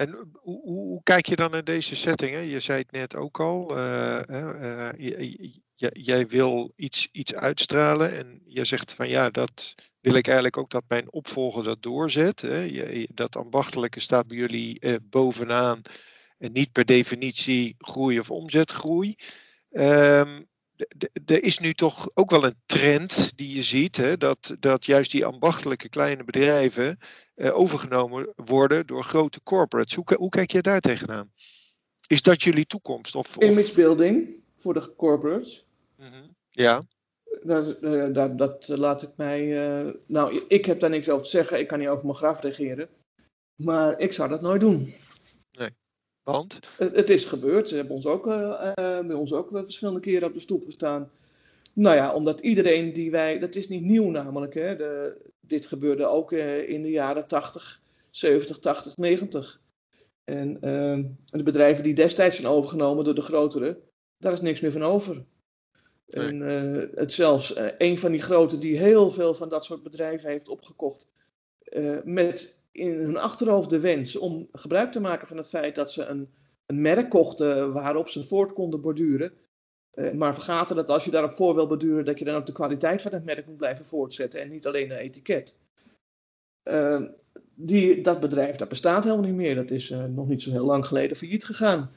En 0.00 0.30
hoe, 0.32 0.60
hoe, 0.62 1.02
kijk 1.02 1.26
je 1.26 1.36
dan 1.36 1.50
naar 1.50 1.64
deze 1.64 1.96
setting? 1.96 2.32
Hè? 2.32 2.38
Je 2.38 2.60
zei 2.60 2.78
het 2.78 2.90
net 2.90 3.16
ook 3.16 3.40
al. 3.40 3.78
Uh, 3.78 4.90
jij 5.92 6.26
wil 6.26 6.72
iets, 6.76 7.08
iets 7.12 7.34
uitstralen 7.34 8.16
en 8.16 8.42
je 8.46 8.64
zegt 8.64 8.94
van 8.94 9.08
ja, 9.08 9.30
dat 9.30 9.74
wil 10.00 10.14
ik 10.14 10.26
eigenlijk 10.26 10.56
ook 10.56 10.70
dat 10.70 10.84
mijn 10.88 11.12
opvolger 11.12 11.64
dat 11.64 11.82
doorzet. 11.82 12.40
Hè? 12.40 13.04
Dat 13.14 13.36
ambachtelijke 13.36 14.00
staat 14.00 14.26
bij 14.26 14.36
jullie 14.36 15.00
bovenaan 15.02 15.82
en 16.38 16.52
niet 16.52 16.72
per 16.72 16.84
definitie 16.84 17.74
groei 17.78 18.18
of 18.18 18.30
omzetgroei. 18.30 19.16
Um, 19.70 20.48
er 21.26 21.42
is 21.42 21.58
nu 21.58 21.72
toch 21.72 22.10
ook 22.14 22.30
wel 22.30 22.44
een 22.44 22.60
trend 22.66 23.36
die 23.36 23.54
je 23.54 23.62
ziet, 23.62 23.96
hè, 23.96 24.16
dat, 24.16 24.56
dat 24.58 24.84
juist 24.84 25.10
die 25.10 25.26
ambachtelijke 25.26 25.88
kleine 25.88 26.24
bedrijven 26.24 26.98
eh, 27.34 27.56
overgenomen 27.56 28.32
worden 28.36 28.86
door 28.86 29.04
grote 29.04 29.42
corporates. 29.42 29.94
Hoe, 29.94 30.04
hoe 30.16 30.28
kijk 30.28 30.50
je 30.50 30.62
daar 30.62 30.80
tegenaan? 30.80 31.32
Is 32.06 32.22
dat 32.22 32.42
jullie 32.42 32.66
toekomst? 32.66 33.14
Of, 33.14 33.36
of... 33.36 33.44
Image 33.44 33.74
building 33.74 34.28
voor 34.56 34.74
de 34.74 34.94
corporates. 34.96 35.64
Mm 35.96 36.36
Ja. 36.50 36.82
Dat, 37.42 37.78
eh, 37.78 38.12
dat, 38.12 38.38
dat, 38.38 38.68
laat 38.68 39.02
ik 39.02 39.10
mij. 39.16 39.42
Uh, 39.84 39.92
nou, 40.06 40.42
ik 40.48 40.64
heb 40.64 40.80
daar 40.80 40.90
niks 40.90 41.08
over 41.08 41.24
te 41.24 41.30
zeggen. 41.30 41.58
Ik 41.58 41.66
kan 41.66 41.78
niet 41.78 41.88
over 41.88 42.04
mijn 42.04 42.16
graf 42.16 42.40
regeren. 42.40 42.88
Maar 43.54 43.98
ik 43.98 44.12
zou 44.12 44.28
dat 44.28 44.40
nooit 44.40 44.60
doen. 44.60 44.94
Want? 46.30 46.58
Het, 46.76 46.96
het, 46.96 47.10
is 47.10 47.24
gebeurd. 47.24 47.68
Ze 47.68 47.74
hebben 47.74 47.94
ons 47.94 48.06
ook, 48.06 48.26
uh, 48.26 48.72
bij 48.74 49.12
ons 49.12 49.32
ook 49.32 49.48
verschillende 49.52 50.00
keren 50.00 50.28
op 50.28 50.34
de 50.34 50.40
stoep 50.40 50.64
gestaan. 50.64 51.10
Nou 51.74 51.96
ja, 51.96 52.14
omdat 52.14 52.40
iedereen 52.40 52.92
die 52.92 53.10
wij. 53.10 53.38
Dat 53.38 53.54
is 53.54 53.68
niet 53.68 53.82
nieuw 53.82 54.10
namelijk. 54.10 54.54
Hè. 54.54 54.76
De, 54.76 55.16
dit 55.40 55.66
gebeurde 55.66 56.06
ook 56.06 56.32
in 56.32 56.82
de 56.82 56.90
jaren 56.90 57.26
80, 57.26 57.80
70, 58.10 58.58
80, 58.58 58.96
90. 58.96 59.60
En 60.24 60.48
uh, 60.54 60.98
de 61.24 61.42
bedrijven 61.42 61.84
die 61.84 61.94
destijds 61.94 62.36
zijn 62.36 62.48
overgenomen 62.48 63.04
door 63.04 63.14
de 63.14 63.22
grotere, 63.22 63.78
daar 64.18 64.32
is 64.32 64.40
niks 64.40 64.60
meer 64.60 64.72
van 64.72 64.82
over. 64.82 65.24
Nee. 66.06 66.26
En 66.28 66.40
het 66.94 67.12
zelfs 67.12 67.54
een 67.78 67.98
van 67.98 68.10
die 68.10 68.22
grote 68.22 68.58
die 68.58 68.78
heel 68.78 69.10
veel 69.10 69.34
van 69.34 69.48
dat 69.48 69.64
soort 69.64 69.82
bedrijven 69.82 70.30
heeft 70.30 70.48
opgekocht. 70.48 71.06
Met 72.04 72.60
in 72.72 72.90
hun 72.92 73.16
achterhoofd 73.16 73.70
de 73.70 73.80
wens 73.80 74.16
om 74.16 74.48
gebruik 74.52 74.92
te 74.92 75.00
maken 75.00 75.26
van 75.26 75.36
het 75.36 75.48
feit 75.48 75.74
dat 75.74 75.92
ze 75.92 76.04
een, 76.04 76.28
een 76.66 76.80
merk 76.80 77.10
kochten 77.10 77.72
waarop 77.72 78.08
ze 78.08 78.24
voort 78.24 78.52
konden 78.52 78.80
borduren. 78.80 79.32
Uh, 79.94 80.12
maar 80.12 80.34
vergaten 80.34 80.76
dat 80.76 80.90
als 80.90 81.04
je 81.04 81.10
daarop 81.10 81.34
voor 81.34 81.54
wil 81.54 81.66
borduren, 81.66 82.04
dat 82.04 82.18
je 82.18 82.24
dan 82.24 82.34
ook 82.34 82.46
de 82.46 82.52
kwaliteit 82.52 83.02
van 83.02 83.12
het 83.12 83.24
merk 83.24 83.46
moet 83.46 83.56
blijven 83.56 83.84
voortzetten 83.84 84.40
en 84.40 84.50
niet 84.50 84.66
alleen 84.66 84.90
een 84.90 84.96
etiket. 84.96 85.58
Uh, 86.64 87.02
die, 87.54 88.02
dat 88.02 88.20
bedrijf 88.20 88.56
dat 88.56 88.68
bestaat 88.68 89.04
helemaal 89.04 89.24
niet 89.24 89.34
meer. 89.34 89.54
Dat 89.54 89.70
is 89.70 89.90
uh, 89.90 90.04
nog 90.04 90.28
niet 90.28 90.42
zo 90.42 90.50
heel 90.50 90.64
lang 90.64 90.86
geleden 90.86 91.16
failliet 91.16 91.44
gegaan. 91.44 91.90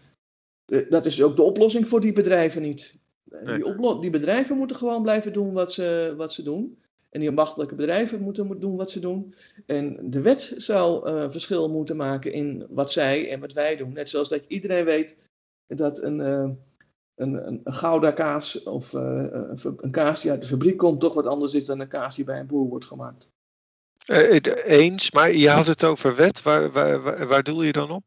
dat 0.89 1.05
is 1.05 1.23
ook 1.23 1.35
de 1.35 1.43
oplossing 1.43 1.87
voor 1.87 2.01
die 2.01 2.13
bedrijven 2.13 2.61
niet. 2.61 3.01
Die, 3.23 3.99
die, 3.99 4.09
bedrijven 4.09 4.57
moeten 4.57 4.75
gewoon 4.75 5.01
blijven 5.01 5.33
doen 5.33 5.53
wat 5.53 5.71
ze, 5.71 6.13
wat 6.17 6.33
ze 6.33 6.43
doen. 6.43 6.77
En 7.13 7.19
die 7.19 7.29
ambachtelijke 7.29 7.75
bedrijven 7.75 8.21
moeten 8.21 8.59
doen 8.59 8.75
wat 8.75 8.91
ze 8.91 8.99
doen. 8.99 9.33
En 9.65 9.97
de 10.09 10.21
wet 10.21 10.53
zou 10.57 11.09
uh, 11.09 11.29
verschil 11.29 11.69
moeten 11.69 11.95
maken 11.95 12.31
in 12.31 12.65
wat 12.69 12.91
zij 12.91 13.31
en 13.31 13.39
wat 13.39 13.53
wij 13.53 13.75
doen. 13.75 13.93
Net 13.93 14.09
zoals 14.09 14.29
dat 14.29 14.43
iedereen 14.47 14.85
weet 14.85 15.15
dat 15.67 16.01
een, 16.01 16.19
uh, 16.19 16.49
een, 17.15 17.47
een, 17.47 17.61
gouda 17.63 18.11
kaas 18.11 18.63
of 18.63 18.93
uh, 18.93 19.25
een, 19.81 19.91
kaas 19.91 20.21
die 20.21 20.31
uit 20.31 20.41
de 20.41 20.47
fabriek 20.47 20.77
komt 20.77 20.99
toch 20.99 21.13
wat 21.13 21.25
anders 21.25 21.53
is 21.53 21.65
dan 21.65 21.79
een 21.79 21.87
kaas 21.87 22.15
die 22.15 22.25
bij 22.25 22.39
een 22.39 22.47
boer 22.47 22.69
wordt 22.69 22.85
gemaakt. 22.85 23.29
eens, 24.65 25.11
maar 25.11 25.31
je 25.31 25.49
had 25.49 25.67
het 25.67 25.83
over 25.83 26.15
wet. 26.15 26.41
Waar, 26.41 26.71
waar, 26.71 27.01
waar, 27.01 27.27
waar 27.27 27.43
doel 27.43 27.63
je 27.63 27.71
dan 27.71 27.91
op? 27.91 28.03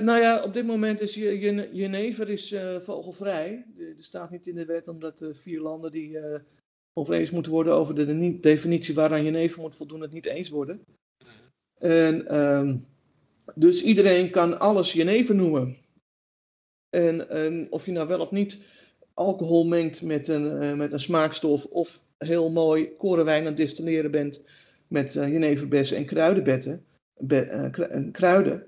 nou 0.00 0.18
ja, 0.18 0.42
op 0.42 0.54
dit 0.54 0.66
moment 0.66 1.00
is 1.00 1.14
Jenever 1.14 2.28
is 2.28 2.54
vogelvrij. 2.82 3.66
Er 3.78 3.94
staat 3.96 4.30
niet 4.30 4.46
in 4.46 4.54
de 4.54 4.64
wet 4.64 4.88
omdat 4.88 5.18
de 5.18 5.34
vier 5.34 5.60
landen 5.60 5.90
die 5.90 6.18
over 6.92 7.14
eens 7.14 7.30
moeten 7.30 7.52
worden 7.52 7.74
over 7.74 7.94
de 7.94 8.40
definitie 8.40 8.94
waaraan 8.94 9.24
Jenever 9.24 9.60
moet 9.60 9.76
voldoen, 9.76 10.00
het 10.00 10.12
niet 10.12 10.26
eens 10.26 10.48
worden. 10.48 10.84
En, 11.78 12.40
um, 12.40 12.86
dus 13.54 13.82
iedereen 13.82 14.30
kan 14.30 14.58
alles 14.58 14.92
Jenever 14.92 15.34
noemen. 15.34 15.76
En, 16.90 17.70
of 17.70 17.86
je 17.86 17.92
nou 17.92 18.08
wel 18.08 18.20
of 18.20 18.30
niet 18.30 18.58
alcohol 19.14 19.66
mengt 19.66 20.02
met 20.02 20.28
een, 20.28 20.62
uh, 20.62 20.72
met 20.72 20.92
een 20.92 21.00
smaakstof 21.00 21.64
of 21.64 22.02
heel 22.18 22.50
mooi 22.50 22.96
korenwijn 22.96 23.40
aan 23.40 23.46
het 23.46 23.56
distilleren 23.56 24.10
bent 24.10 24.42
met 24.88 25.14
uh, 25.14 25.28
jeneverbessen 25.28 25.96
en 25.96 26.06
kruidenbetten, 26.06 26.84
be, 27.16 27.72
uh, 27.74 28.10
kruiden. 28.12 28.66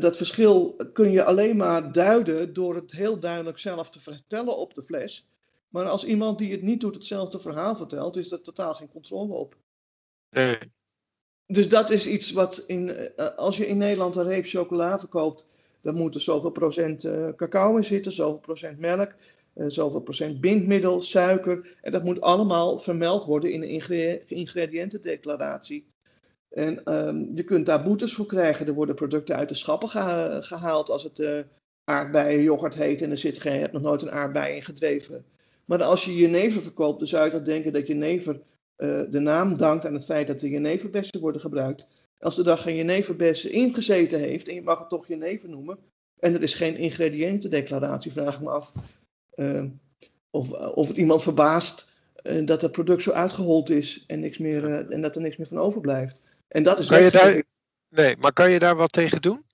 dat 0.00 0.16
verschil 0.16 0.76
kun 0.92 1.10
je 1.10 1.24
alleen 1.24 1.56
maar 1.56 1.92
duiden 1.92 2.52
door 2.52 2.74
het 2.74 2.92
heel 2.92 3.18
duidelijk 3.20 3.58
zelf 3.58 3.90
te 3.90 4.00
vertellen 4.00 4.58
op 4.58 4.74
de 4.74 4.82
fles. 4.82 5.26
Maar 5.68 5.88
als 5.88 6.04
iemand 6.04 6.38
die 6.38 6.52
het 6.52 6.62
niet 6.62 6.80
doet 6.80 6.94
hetzelfde 6.94 7.40
verhaal 7.40 7.76
vertelt, 7.76 8.16
is 8.16 8.32
er 8.32 8.42
totaal 8.42 8.74
geen 8.74 8.88
controle 8.88 9.34
op. 9.34 9.56
Nee. 10.30 10.58
Dus 11.46 11.68
dat 11.68 11.90
is 11.90 12.06
iets 12.06 12.32
wat 12.32 12.64
in, 12.66 12.88
eh, 12.88 13.36
als 13.36 13.56
je 13.56 13.66
in 13.66 13.78
Nederland 13.78 14.16
een 14.16 14.24
reep 14.24 14.46
chocola 14.46 14.98
verkoopt, 14.98 15.48
dan 15.82 15.94
moet 15.94 16.14
er 16.14 16.20
zoveel 16.20 16.50
procent 16.50 17.04
uh, 17.04 17.28
cacao 17.36 17.76
in 17.76 17.84
zitten, 17.84 18.12
zoveel 18.12 18.40
procent 18.40 18.78
melk, 18.78 19.14
uh, 19.54 19.66
zoveel 19.68 20.00
procent 20.00 20.40
bindmiddel, 20.40 21.00
suiker. 21.00 21.76
En 21.80 21.92
dat 21.92 22.04
moet 22.04 22.20
allemaal 22.20 22.78
vermeld 22.78 23.24
worden 23.24 23.52
in 23.52 23.60
de 23.60 24.24
ingrediëntendeclaratie. 24.26 25.86
En 26.48 26.92
um, 26.94 27.30
je 27.34 27.44
kunt 27.44 27.66
daar 27.66 27.82
boetes 27.82 28.14
voor 28.14 28.26
krijgen. 28.26 28.66
Er 28.66 28.74
worden 28.74 28.94
producten 28.94 29.36
uit 29.36 29.48
de 29.48 29.54
schappen 29.54 29.88
geha 29.88 30.40
gehaald 30.40 30.90
als 30.90 31.02
het 31.02 31.18
uh, 31.18 31.40
aardbeien 31.84 32.42
yoghurt 32.42 32.74
heet 32.74 33.02
en 33.02 33.10
er 33.10 33.18
zit 33.18 33.40
geen, 33.40 33.54
je 33.54 33.60
hebt 33.60 33.72
nog 33.72 33.82
nooit 33.82 34.02
een 34.02 34.10
aardbei 34.10 34.56
in 34.56 34.64
gedreven. 34.64 35.24
Maar 35.66 35.82
als 35.82 36.04
je 36.04 36.14
jenever 36.14 36.62
verkoopt, 36.62 36.98
dan 36.98 37.08
zou 37.08 37.24
je 37.24 37.30
toch 37.30 37.42
denken 37.42 37.72
dat 37.72 37.86
jenever 37.86 38.34
uh, 38.76 39.02
de 39.10 39.18
naam 39.18 39.56
dankt 39.56 39.86
aan 39.86 39.94
het 39.94 40.04
feit 40.04 40.26
dat 40.26 40.42
er 40.42 40.48
jeneverbessen 40.48 41.20
worden 41.20 41.40
gebruikt. 41.40 41.86
Als 42.18 42.38
er 42.38 42.44
dan 42.44 42.58
geen 42.58 42.76
jeneverbessen 42.76 43.52
ingezeten 43.52 44.18
heeft 44.18 44.48
en 44.48 44.54
je 44.54 44.62
mag 44.62 44.78
het 44.78 44.88
toch 44.88 45.06
jenever 45.06 45.48
noemen, 45.48 45.78
en 46.18 46.34
er 46.34 46.42
is 46.42 46.54
geen 46.54 46.76
ingrediëntendeclaratie, 46.76 48.12
vraag 48.12 48.34
ik 48.34 48.40
me 48.40 48.50
af 48.50 48.72
uh, 49.34 49.64
of, 50.30 50.50
of 50.50 50.88
het 50.88 50.96
iemand 50.96 51.22
verbaast 51.22 51.94
uh, 52.22 52.46
dat 52.46 52.62
het 52.62 52.72
product 52.72 53.02
zo 53.02 53.10
uitgehold 53.10 53.70
is 53.70 54.04
en, 54.06 54.20
niks 54.20 54.38
meer, 54.38 54.90
en 54.90 55.00
dat 55.00 55.16
er 55.16 55.22
niks 55.22 55.36
meer 55.36 55.46
van 55.46 55.58
overblijft. 55.58 56.20
En 56.48 56.62
dat 56.62 56.78
is 56.78 56.86
kan 56.86 57.02
je 57.02 57.10
daar, 57.10 57.42
Nee, 57.88 58.16
maar 58.16 58.32
kan 58.32 58.50
je 58.50 58.58
daar 58.58 58.76
wat 58.76 58.92
tegen 58.92 59.22
doen? 59.22 59.44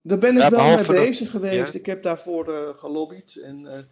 Daar 0.00 0.18
ben 0.18 0.36
ik 0.36 0.42
ja, 0.42 0.50
wel 0.50 0.74
mee 0.74 0.86
bezig 0.86 1.30
geweest. 1.30 1.72
Ja. 1.72 1.78
Ik 1.78 1.86
heb 1.86 2.02
daarvoor 2.02 2.74
gelobbyd 2.76 3.36
en 3.36 3.88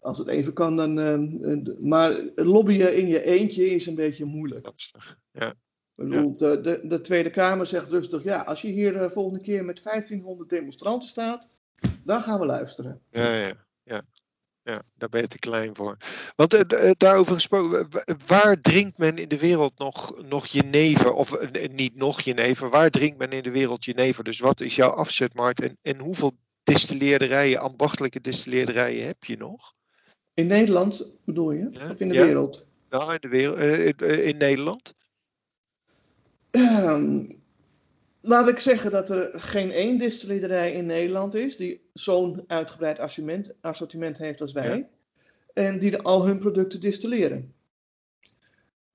als 0.00 0.18
het 0.18 0.28
even 0.28 0.52
kan, 0.52 0.76
dan. 0.76 0.98
Uh, 0.98 1.78
maar 1.78 2.22
lobbyen 2.34 2.96
in 2.96 3.06
je 3.06 3.22
eentje 3.22 3.70
is 3.70 3.86
een 3.86 3.94
beetje 3.94 4.24
moeilijk. 4.24 4.66
Lastig, 4.66 5.18
ja. 5.32 5.54
Bedoel, 5.94 6.30
ja. 6.30 6.36
de, 6.36 6.60
de, 6.60 6.86
de, 6.86 7.00
Tweede 7.00 7.30
Kamer 7.30 7.66
zegt 7.66 7.90
rustig: 7.90 8.22
ja, 8.22 8.40
als 8.40 8.62
je 8.62 8.68
hier 8.68 8.92
de 8.92 9.10
volgende 9.10 9.40
keer 9.40 9.64
met 9.64 9.82
1500 9.82 10.50
demonstranten 10.50 11.08
staat, 11.08 11.48
dan 12.04 12.22
gaan 12.22 12.40
we 12.40 12.46
luisteren. 12.46 13.00
Ja, 13.10 13.34
ja, 13.34 13.52
ja. 13.82 14.02
Ja, 14.62 14.82
daar 14.94 15.08
ben 15.08 15.20
je 15.20 15.26
te 15.26 15.38
klein 15.38 15.76
voor. 15.76 15.96
Want 16.36 16.54
uh, 16.54 16.90
daarover 16.96 17.34
gesproken, 17.34 17.88
waar 18.26 18.60
drinkt 18.60 18.98
men 18.98 19.16
in 19.16 19.28
de 19.28 19.38
wereld 19.38 19.78
nog, 19.78 20.26
nog 20.28 20.46
jenever? 20.46 21.12
Of 21.12 21.42
uh, 21.42 21.68
niet 21.68 21.96
nog 21.96 22.20
jenever, 22.20 22.70
waar 22.70 22.90
drinkt 22.90 23.18
men 23.18 23.30
in 23.30 23.42
de 23.42 23.50
wereld 23.50 23.84
jenever? 23.84 24.24
Dus 24.24 24.40
wat 24.40 24.60
is 24.60 24.76
jouw 24.76 24.90
afzetmarkt 24.90 25.60
en, 25.60 25.78
en 25.82 25.98
hoeveel 25.98 26.32
distilleerderijen, 26.62 27.60
ambachtelijke 27.60 28.20
distilleerderijen 28.20 29.06
heb 29.06 29.24
je 29.24 29.36
nog? 29.36 29.74
In 30.40 30.46
Nederland 30.46 31.14
bedoel 31.24 31.52
je? 31.52 31.68
Ja, 31.72 31.90
of 31.90 32.00
in 32.00 32.08
de 32.08 32.14
ja. 32.14 32.24
wereld? 32.24 32.66
Nou, 32.90 33.12
in, 33.12 33.18
de 33.20 33.28
wereld, 33.28 33.58
uh, 34.02 34.26
in 34.26 34.36
Nederland. 34.36 34.94
Um, 36.50 37.28
laat 38.20 38.48
ik 38.48 38.58
zeggen 38.58 38.90
dat 38.90 39.10
er 39.10 39.30
geen 39.34 39.70
één 39.70 39.98
distillerij 39.98 40.72
in 40.72 40.86
Nederland 40.86 41.34
is 41.34 41.56
die 41.56 41.80
zo'n 41.92 42.44
uitgebreid 42.46 42.98
assortiment, 42.98 43.54
assortiment 43.60 44.18
heeft 44.18 44.40
als 44.40 44.52
wij. 44.52 44.76
Ja. 44.76 44.88
En 45.52 45.78
die 45.78 45.90
de, 45.90 46.02
al 46.02 46.26
hun 46.26 46.38
producten 46.38 46.80
distilleren. 46.80 47.54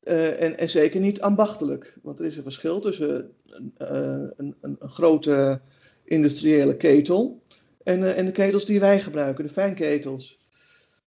Uh, 0.03 0.41
en, 0.41 0.58
en, 0.58 0.69
zeker 0.69 0.99
niet 0.99 1.21
ambachtelijk. 1.21 1.97
Want 2.01 2.19
er 2.19 2.25
is 2.25 2.38
een 2.38 2.43
verschil 2.43 2.79
tussen 2.79 3.31
uh, 3.77 3.88
een, 4.36 4.55
een, 4.62 4.75
een, 4.79 4.89
grote 4.89 5.62
industriële 6.03 6.77
ketel 6.77 7.41
en, 7.84 7.99
uh, 7.99 8.17
en 8.17 8.25
de 8.25 8.31
ketels 8.31 8.65
die 8.65 8.79
wij 8.79 9.01
gebruiken, 9.01 9.43
de 9.43 9.51
fijnketels. 9.51 10.43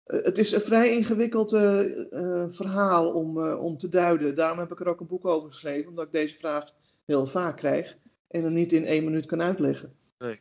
Eh, 0.08 0.22
het 0.22 0.38
is 0.38 0.52
een 0.52 0.60
vrij 0.60 0.90
ingewikkeld 0.96 1.52
uh, 1.52 1.80
uh, 2.10 2.44
verhaal 2.50 3.12
om, 3.12 3.38
uh, 3.38 3.62
om 3.64 3.76
te 3.76 3.88
duiden. 3.88 4.34
Daarom 4.34 4.58
heb 4.58 4.72
ik 4.72 4.80
er 4.80 4.88
ook 4.88 5.00
een 5.00 5.06
boek 5.06 5.26
over 5.26 5.48
geschreven, 5.48 5.88
omdat 5.88 6.04
ik 6.04 6.12
deze 6.12 6.38
vraag 6.38 6.72
heel 7.04 7.26
vaak 7.26 7.56
krijg 7.56 7.96
en 8.28 8.42
hem 8.42 8.52
niet 8.52 8.72
in 8.72 8.86
één 8.86 9.04
minuut 9.04 9.26
kan 9.26 9.42
uitleggen. 9.42 9.92
Nee. 10.18 10.40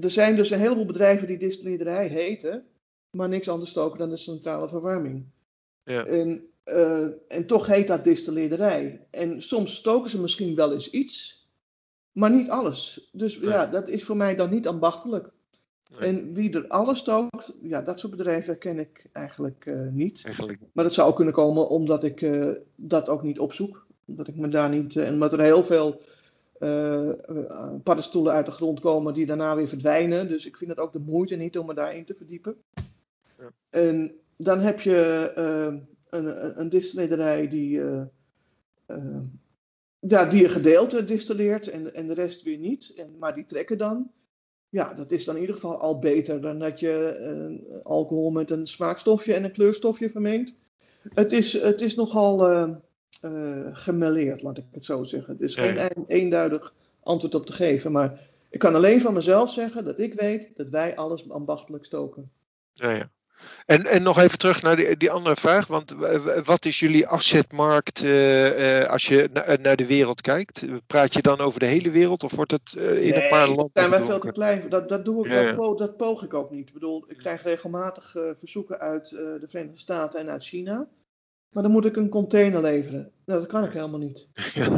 er 0.00 0.10
zijn 0.10 0.36
dus 0.36 0.50
een 0.50 0.58
heleboel 0.58 0.86
bedrijven 0.86 1.26
die 1.26 1.38
distillerij 1.38 2.06
heten, 2.06 2.64
maar 3.10 3.28
niks 3.28 3.48
anders 3.48 3.70
stoken 3.70 3.98
dan 3.98 4.10
de 4.10 4.16
centrale 4.16 4.68
verwarming. 4.68 5.24
Ja. 5.84 6.04
En, 6.04 6.50
en 7.28 7.46
toch 7.46 7.66
heet 7.66 7.86
dat 7.86 8.04
distillerij. 8.04 9.06
En 9.10 9.42
soms 9.42 9.76
stoken 9.76 10.10
ze 10.10 10.20
misschien 10.20 10.54
wel 10.54 10.72
eens 10.72 10.90
iets, 10.90 11.48
maar 12.12 12.30
niet 12.30 12.50
alles. 12.50 13.08
Dus 13.12 13.36
ja, 13.38 13.66
dat 13.66 13.88
is 13.88 14.04
voor 14.04 14.16
mij 14.16 14.34
dan 14.36 14.50
niet 14.50 14.68
ambachtelijk. 14.68 15.30
En 15.98 16.34
wie 16.34 16.52
er 16.52 16.66
alles 16.66 16.98
stookt, 16.98 17.58
ja, 17.62 17.82
dat 17.82 17.98
soort 17.98 18.16
bedrijven 18.16 18.58
ken 18.58 18.78
ik 18.78 19.06
eigenlijk 19.12 19.64
uh, 19.66 19.90
niet. 19.90 20.22
Eigenlijk. 20.24 20.58
Maar 20.72 20.84
dat 20.84 20.92
zou 20.92 21.08
ook 21.08 21.16
kunnen 21.16 21.34
komen 21.34 21.68
omdat 21.68 22.04
ik 22.04 22.20
uh, 22.20 22.56
dat 22.76 23.08
ook 23.08 23.22
niet 23.22 23.38
opzoek. 23.38 23.86
Omdat 24.06 24.28
ik 24.28 24.36
me 24.36 24.48
daar 24.48 24.68
niet. 24.68 24.94
Uh, 24.94 25.06
en 25.06 25.12
omdat 25.12 25.32
er 25.32 25.40
heel 25.40 25.62
veel 25.62 26.02
paddenstoelen 27.82 28.32
uit 28.32 28.46
de 28.46 28.52
grond 28.52 28.80
komen 28.80 29.14
die 29.14 29.26
daarna 29.26 29.56
weer 29.56 29.68
verdwijnen. 29.68 30.28
Dus 30.28 30.46
ik 30.46 30.56
vind 30.56 30.70
het 30.70 30.78
ook 30.78 30.92
de 30.92 30.98
moeite 30.98 31.36
niet 31.36 31.58
om 31.58 31.66
me 31.66 31.74
daarin 31.74 32.04
te 32.04 32.14
verdiepen. 32.14 32.56
Ja. 33.38 33.52
En 33.70 34.14
dan 34.36 34.58
heb 34.58 34.80
je 34.80 35.30
een, 36.10 36.60
een 36.60 36.68
distillerij 36.68 37.48
die. 37.48 37.80
ja, 40.00 40.24
die 40.30 40.44
een 40.44 40.50
gedeelte 40.50 41.04
distilleert 41.04 41.68
en, 41.68 41.94
en 41.94 42.06
de 42.06 42.14
rest 42.14 42.42
weer 42.42 42.58
niet. 42.58 42.92
En, 42.96 43.18
maar 43.18 43.34
die 43.34 43.44
trekken 43.44 43.78
dan 43.78 44.10
ja, 44.70 44.94
dat 44.94 45.12
is 45.12 45.24
dan 45.24 45.34
in 45.34 45.40
ieder 45.40 45.54
geval 45.54 45.80
al 45.80 45.98
beter 45.98 46.40
dan 46.40 46.58
dat 46.58 46.80
je 46.80 47.16
uh, 47.70 47.80
alcohol 47.80 48.30
met 48.30 48.50
een 48.50 48.66
smaakstofje 48.66 49.34
en 49.34 49.44
een 49.44 49.52
kleurstofje 49.52 50.10
vermengt. 50.10 50.54
Het 51.14 51.32
is, 51.32 51.52
het 51.52 51.80
is 51.80 51.94
nogal 51.94 52.50
uh, 52.50 52.68
uh, 53.24 53.76
gemêleerd, 53.76 54.42
laat 54.42 54.58
ik 54.58 54.64
het 54.70 54.84
zo 54.84 55.04
zeggen. 55.04 55.36
Er 55.36 55.44
is 55.44 55.54
geen 55.54 56.04
eenduidig 56.06 56.74
antwoord 57.02 57.34
op 57.34 57.46
te 57.46 57.52
geven. 57.52 57.92
Maar 57.92 58.28
ik 58.50 58.58
kan 58.58 58.74
alleen 58.74 59.00
van 59.00 59.14
mezelf 59.14 59.52
zeggen 59.52 59.84
dat 59.84 59.98
ik 59.98 60.14
weet 60.14 60.50
dat 60.54 60.68
wij 60.68 60.96
alles 60.96 61.30
ambachtelijk 61.30 61.84
stoken. 61.84 62.30
Ja, 62.72 62.90
ja. 62.90 63.10
En, 63.66 63.86
en 63.86 64.02
nog 64.02 64.18
even 64.18 64.38
terug 64.38 64.62
naar 64.62 64.76
die, 64.76 64.96
die 64.96 65.10
andere 65.10 65.36
vraag. 65.36 65.66
Want 65.66 65.94
wat 66.44 66.64
is 66.64 66.78
jullie 66.78 67.06
afzetmarkt 67.06 68.02
uh, 68.02 68.80
uh, 68.80 68.88
als 68.88 69.06
je 69.06 69.28
na, 69.32 69.56
naar 69.60 69.76
de 69.76 69.86
wereld 69.86 70.20
kijkt? 70.20 70.64
Praat 70.86 71.14
je 71.14 71.22
dan 71.22 71.40
over 71.40 71.60
de 71.60 71.66
hele 71.66 71.90
wereld 71.90 72.22
of 72.22 72.34
wordt 72.34 72.50
het 72.50 72.74
uh, 72.76 73.06
in 73.06 73.14
een 73.14 73.28
paar 73.28 73.46
landen? 73.46 73.70
zijn 73.72 73.90
wij 73.90 74.02
veel 74.02 74.18
te 74.18 74.32
klein. 74.32 74.68
Dat, 74.68 74.88
dat, 74.88 75.04
doe 75.04 75.26
ik, 75.26 75.32
ja. 75.32 75.42
dat, 75.42 75.54
po 75.54 75.74
dat, 75.74 75.96
poog 75.96 76.22
ik 76.22 76.34
ook 76.34 76.50
niet. 76.50 76.68
Ik 76.68 76.74
bedoel, 76.74 77.04
ik 77.08 77.16
krijg 77.16 77.42
regelmatig 77.42 78.16
verzoeken 78.38 78.78
uit 78.78 79.08
de 79.08 79.46
Verenigde 79.48 79.78
Staten 79.78 80.20
en 80.20 80.30
uit 80.30 80.44
China. 80.44 80.88
Maar 81.50 81.62
dan 81.62 81.72
moet 81.72 81.86
ik 81.86 81.96
een 81.96 82.08
container 82.08 82.60
leveren. 82.60 83.12
Nou, 83.24 83.40
dat 83.40 83.48
kan 83.48 83.64
ik 83.64 83.72
helemaal 83.72 83.98
niet. 83.98 84.28
Ja. 84.54 84.68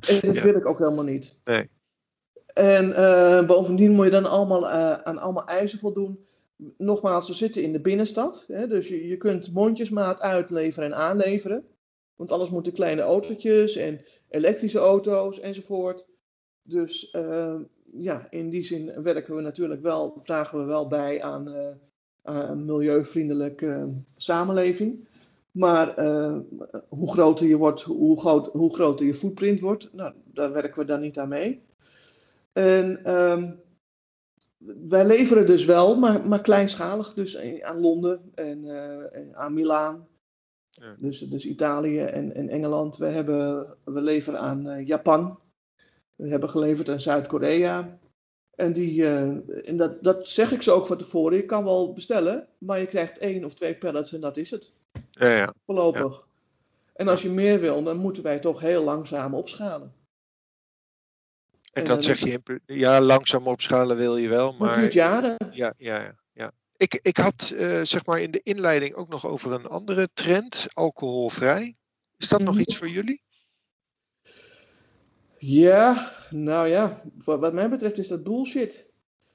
En 0.00 0.20
dat 0.22 0.40
wil 0.40 0.54
ik 0.54 0.66
ook 0.66 0.78
helemaal 0.78 1.04
niet. 1.04 1.40
Nee. 1.44 1.70
En 2.54 3.46
bovendien 3.46 3.92
moet 3.92 4.04
je 4.04 4.10
dan 4.10 4.30
allemaal 4.30 4.68
aan 5.04 5.18
allemaal 5.18 5.46
eisen 5.46 5.78
voldoen 5.78 6.26
nogmaals, 6.76 7.28
we 7.28 7.34
zitten 7.34 7.62
in 7.62 7.72
de 7.72 7.80
binnenstad. 7.80 8.44
Hè, 8.48 8.66
dus 8.66 8.88
je, 8.88 9.08
je 9.08 9.16
kunt 9.16 9.52
mondjesmaat 9.52 10.20
uitleveren 10.20 10.88
en 10.88 10.96
aanleveren. 10.96 11.64
Want 12.16 12.32
alles 12.32 12.50
moeten 12.50 12.72
kleine 12.72 13.02
autootjes 13.02 13.76
en 13.76 14.00
elektrische 14.28 14.78
auto's 14.78 15.40
enzovoort. 15.40 16.06
Dus 16.62 17.14
uh, 17.14 17.60
ja, 17.92 18.26
in 18.30 18.50
die 18.50 18.62
zin 18.62 19.02
werken 19.02 19.36
we 19.36 19.42
natuurlijk 19.42 19.82
wel, 19.82 20.20
dragen 20.24 20.58
we 20.58 20.64
wel 20.64 20.88
bij 20.88 21.22
aan, 21.22 21.48
aan 22.22 22.50
een 22.50 22.64
milieuvriendelijke 22.64 23.66
uh, 23.66 23.84
samenleving. 24.16 25.08
Maar 25.50 26.00
hoe 26.88 27.12
groter 27.12 27.46
je 27.46 27.56
wordt, 27.56 27.82
hoe, 27.82 28.20
groot, 28.20 28.46
hoe 28.46 28.74
groter 28.74 29.06
je 29.06 29.14
footprint 29.14 29.60
wordt, 29.60 29.88
nou, 29.92 30.14
daar 30.24 30.52
werken 30.52 30.80
we 30.80 30.84
dan 30.84 31.00
niet 31.00 31.18
aan 31.18 31.28
mee. 31.28 31.62
En 32.52 33.00
wij 34.88 35.06
leveren 35.06 35.46
dus 35.46 35.64
wel, 35.64 35.96
maar, 35.96 36.26
maar 36.26 36.40
kleinschalig. 36.40 37.14
Dus 37.14 37.60
aan 37.62 37.80
Londen 37.80 38.30
en, 38.34 38.64
uh, 38.64 39.32
aan 39.32 39.54
Milaan. 39.54 40.06
Ja. 40.70 40.96
Dus, 40.98 41.18
dus 41.18 41.46
Italië 41.46 42.00
en, 42.00 42.34
en 42.34 42.48
Engeland. 42.48 42.96
We, 42.96 43.06
hebben, 43.06 43.66
we 43.84 44.00
leveren 44.00 44.40
aan 44.40 44.66
uh, 44.66 44.86
Japan. 44.86 45.38
We 46.16 46.28
hebben 46.28 46.50
geleverd 46.50 46.88
aan 46.88 47.00
Zuid-Korea. 47.00 47.98
En, 48.54 48.72
die, 48.72 49.00
uh, 49.00 49.68
en 49.68 49.76
dat, 49.76 50.02
dat 50.02 50.26
zeg 50.26 50.52
ik 50.52 50.62
ze 50.62 50.70
ook 50.70 50.86
van 50.86 50.98
tevoren. 50.98 51.36
Je 51.36 51.46
kan 51.46 51.64
wel 51.64 51.92
bestellen, 51.92 52.48
maar 52.58 52.78
je 52.78 52.86
krijgt 52.86 53.18
één 53.18 53.44
of 53.44 53.54
twee 53.54 53.76
pallets 53.76 54.12
en 54.12 54.20
dat 54.20 54.36
is 54.36 54.50
het. 54.50 54.72
Ja, 55.10 55.30
ja. 55.30 55.54
Voorlopig. 55.66 56.26
En 56.92 57.08
als 57.08 57.22
je 57.22 57.30
meer 57.30 57.60
wil, 57.60 57.82
dan 57.82 57.96
moeten 57.96 58.22
wij 58.22 58.38
toch 58.38 58.60
heel 58.60 58.84
langzaam 58.84 59.34
opschalen. 59.34 59.92
En, 61.72 61.84
dat 61.84 62.04
zeg 62.04 62.18
je, 62.18 62.60
ja, 62.66 63.00
langzaam 63.00 63.46
opschalen 63.46 63.96
wil 63.96 64.16
je 64.16 64.28
wel, 64.28 64.54
maar... 64.58 64.80
Het 64.80 64.92
jaren. 64.92 65.36
Ja, 65.50 65.74
ja, 65.76 66.14
ja. 66.32 66.52
Ik, 66.76 66.98
ik 67.02 67.16
had 67.16 67.52
uh, 67.54 67.82
zeg 67.82 68.06
maar 68.06 68.20
in 68.20 68.30
de 68.30 68.40
inleiding 68.42 68.94
ook 68.94 69.08
nog 69.08 69.26
over 69.26 69.52
een 69.52 69.66
andere 69.66 70.08
trend, 70.12 70.66
alcoholvrij. 70.72 71.76
Is 72.16 72.28
dat 72.28 72.42
nog 72.42 72.52
mhm. 72.52 72.62
iets 72.62 72.76
voor 72.76 72.88
jullie? 72.88 73.22
Ja, 75.38 76.12
nou 76.30 76.68
ja, 76.68 77.02
wat 77.24 77.52
mij 77.52 77.70
betreft 77.70 77.98
is 77.98 78.08
dat 78.08 78.22
bullshit. 78.22 78.90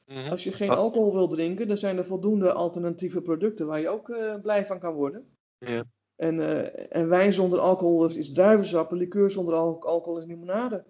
Mm 0.05 0.27
Als 0.27 0.43
je 0.43 0.51
geen 0.51 0.69
alcohol 0.69 1.13
wil 1.13 1.27
drinken, 1.27 1.67
dan 1.67 1.77
zijn 1.77 1.97
er 1.97 2.05
voldoende 2.05 2.51
alternatieve 2.51 3.21
producten 3.21 3.67
waar 3.67 3.79
je 3.79 3.89
ook 3.89 4.09
uh, 4.09 4.35
blij 4.41 4.65
van 4.65 4.79
kan 4.79 4.93
worden. 4.93 5.27
Ja. 5.57 5.83
En, 6.15 6.35
uh, 6.35 6.95
en 6.95 7.09
wijn 7.09 7.33
zonder 7.33 7.59
alcohol 7.59 8.09
is 8.09 8.33
druivensap, 8.33 8.91
en 8.91 8.97
liqueur 8.97 9.29
zonder 9.29 9.53
alcohol 9.53 10.17
is 10.17 10.25
limonade. 10.25 10.85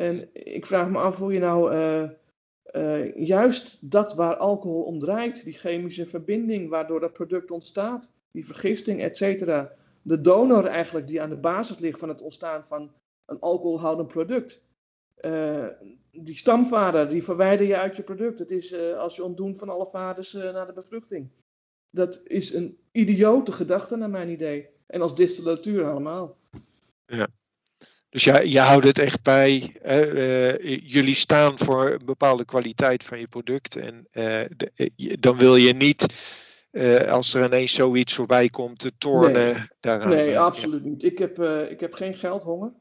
En 0.00 0.28
ik 0.32 0.66
vraag 0.66 0.90
me 0.90 0.98
af 0.98 1.16
hoe 1.16 1.32
je 1.32 1.38
nou 1.38 1.72
uh, 1.72 2.10
uh, 2.72 3.16
juist 3.16 3.90
dat 3.90 4.14
waar 4.14 4.36
alcohol 4.36 4.82
om 4.82 4.98
draait, 4.98 5.44
die 5.44 5.52
chemische 5.52 6.06
verbinding 6.06 6.68
waardoor 6.68 7.00
dat 7.00 7.12
product 7.12 7.50
ontstaat, 7.50 8.12
die 8.30 8.46
vergisting, 8.46 9.00
et 9.00 9.16
cetera, 9.16 9.72
de 10.02 10.20
donor 10.20 10.64
eigenlijk 10.64 11.06
die 11.06 11.22
aan 11.22 11.28
de 11.28 11.36
basis 11.36 11.78
ligt 11.78 11.98
van 11.98 12.08
het 12.08 12.22
ontstaan 12.22 12.64
van 12.68 12.90
een 13.26 13.40
alcoholhoudend 13.40 14.08
product. 14.08 14.64
Uh, 15.24 15.66
die 16.10 16.36
stamvader, 16.36 17.08
die 17.08 17.24
verwijder 17.24 17.66
je 17.66 17.76
uit 17.76 17.96
je 17.96 18.02
product. 18.02 18.38
Het 18.38 18.50
is 18.50 18.74
als 18.74 19.16
je 19.16 19.24
ontdoen 19.24 19.56
van 19.56 19.68
alle 19.68 19.86
vaders 19.86 20.32
naar 20.32 20.66
de 20.66 20.72
bevruchting. 20.72 21.30
Dat 21.90 22.22
is 22.24 22.54
een 22.54 22.78
idiote 22.92 23.52
gedachte 23.52 23.96
naar 23.96 24.10
mijn 24.10 24.28
idee. 24.28 24.68
En 24.86 25.00
als 25.00 25.14
distillatuur 25.14 25.84
allemaal. 25.84 26.36
Ja. 27.06 27.28
Dus 28.10 28.24
ja, 28.24 28.40
je 28.40 28.58
houdt 28.58 28.84
het 28.84 28.98
echt 28.98 29.22
bij. 29.22 29.76
Uh, 29.84 30.58
jullie 30.90 31.14
staan 31.14 31.58
voor 31.58 31.90
een 31.90 32.04
bepaalde 32.04 32.44
kwaliteit 32.44 33.04
van 33.04 33.18
je 33.18 33.28
product. 33.28 33.76
En 33.76 33.94
uh, 33.94 34.40
de, 34.56 34.70
eh, 34.76 35.16
dan 35.20 35.36
wil 35.36 35.56
je 35.56 35.72
niet, 35.72 36.06
als 37.08 37.34
er 37.34 37.44
ineens 37.44 37.72
zoiets 37.72 38.14
voorbij 38.14 38.48
komt, 38.48 38.78
te 38.78 38.92
tornen 38.98 39.32
nee. 39.32 39.54
daaraan. 39.80 40.08
Nee, 40.08 40.38
absoluut 40.38 40.84
niet. 40.84 41.02
Ik 41.02 41.18
heb, 41.18 41.42
ik 41.70 41.80
heb 41.80 41.94
geen 41.94 42.14
geldhonger. 42.14 42.72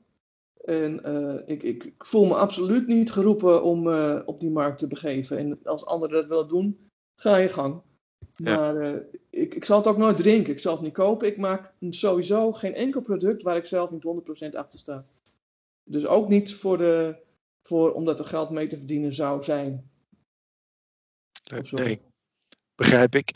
En 0.65 1.01
ik, 1.45 1.63
ik, 1.63 1.93
voel 1.97 2.25
me 2.25 2.33
absoluut 2.33 2.87
niet 2.87 3.11
geroepen 3.11 3.63
om 3.63 3.87
op 4.25 4.39
die 4.39 4.51
markt 4.51 4.79
te 4.79 4.87
begeven. 4.87 5.37
En 5.37 5.59
als 5.63 5.85
anderen 5.85 6.15
dat 6.15 6.27
willen 6.27 6.47
doen, 6.47 6.89
ga 7.15 7.37
je 7.37 7.49
gang. 7.49 7.81
Maar 8.43 9.01
ik, 9.29 9.55
ik 9.55 9.65
zal 9.65 9.77
het 9.77 9.87
ook 9.87 9.97
nooit 9.97 10.17
drinken. 10.17 10.53
Ik 10.53 10.59
zal 10.59 10.73
het 10.73 10.81
niet 10.81 10.93
kopen. 10.93 11.27
Ik 11.27 11.37
maak 11.37 11.73
sowieso 11.89 12.51
geen 12.51 12.73
enkel 12.73 13.01
product 13.01 13.43
waar 13.43 13.57
ik 13.57 13.65
zelf 13.65 13.91
niet 13.91 14.05
100% 14.51 14.55
achter 14.55 14.79
sta. 14.79 15.05
Dus 15.89 16.05
ook 16.05 16.29
niet 16.29 16.55
voor 16.55 16.77
de, 16.77 17.15
voor, 17.63 17.93
omdat 17.93 18.19
er 18.19 18.25
geld 18.25 18.49
mee 18.49 18.67
te 18.67 18.77
verdienen 18.77 19.13
zou 19.13 19.43
zijn. 19.43 19.91
Nee, 21.71 22.01
begrijp 22.75 23.15
ik. 23.15 23.31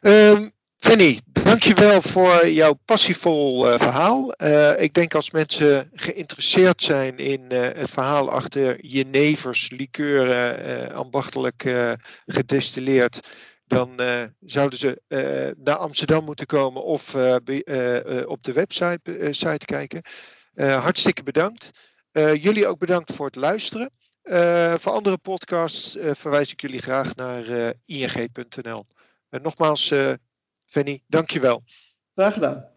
Um, 0.00 0.50
Fanny, 0.76 1.20
dankjewel 1.26 2.00
voor 2.00 2.48
jouw 2.48 2.72
passievol 2.84 3.72
uh, 3.72 3.78
verhaal. 3.78 4.34
Uh, 4.36 4.80
ik 4.80 4.94
denk 4.94 5.14
als 5.14 5.30
mensen 5.30 5.90
geïnteresseerd 5.92 6.82
zijn 6.82 7.18
in 7.18 7.40
uh, 7.52 7.60
het 7.60 7.90
verhaal 7.90 8.30
achter 8.30 8.84
jenevers, 8.84 9.70
likeuren, 9.70 10.92
ambachtelijk 10.92 11.74
gedestilleerd, 12.26 13.28
dan 13.66 14.00
zouden 14.40 14.78
ze 14.78 15.00
naar 15.58 15.76
Amsterdam 15.76 16.24
moeten 16.24 16.46
komen 16.46 16.84
of 16.84 17.14
op 18.26 18.42
de 18.42 18.52
website 18.52 19.28
site 19.30 19.64
kijken. 19.64 20.02
hartstikke 20.54 21.22
bedankt. 21.22 21.90
Uh, 22.12 22.42
jullie 22.42 22.66
ook 22.66 22.78
bedankt 22.78 23.14
voor 23.14 23.26
het 23.26 23.36
luisteren. 23.36 23.90
Uh, 24.24 24.74
voor 24.74 24.92
andere 24.92 25.18
podcasts 25.18 25.96
uh, 25.96 26.10
verwijs 26.14 26.52
ik 26.52 26.60
jullie 26.60 26.82
graag 26.82 27.14
naar 27.14 27.74
ing.nl. 27.86 28.84
nogmaals, 29.30 29.94
Fanny, 30.66 31.02
dankjewel. 31.06 31.62
Graag 32.14 32.32
gedaan. 32.32 32.70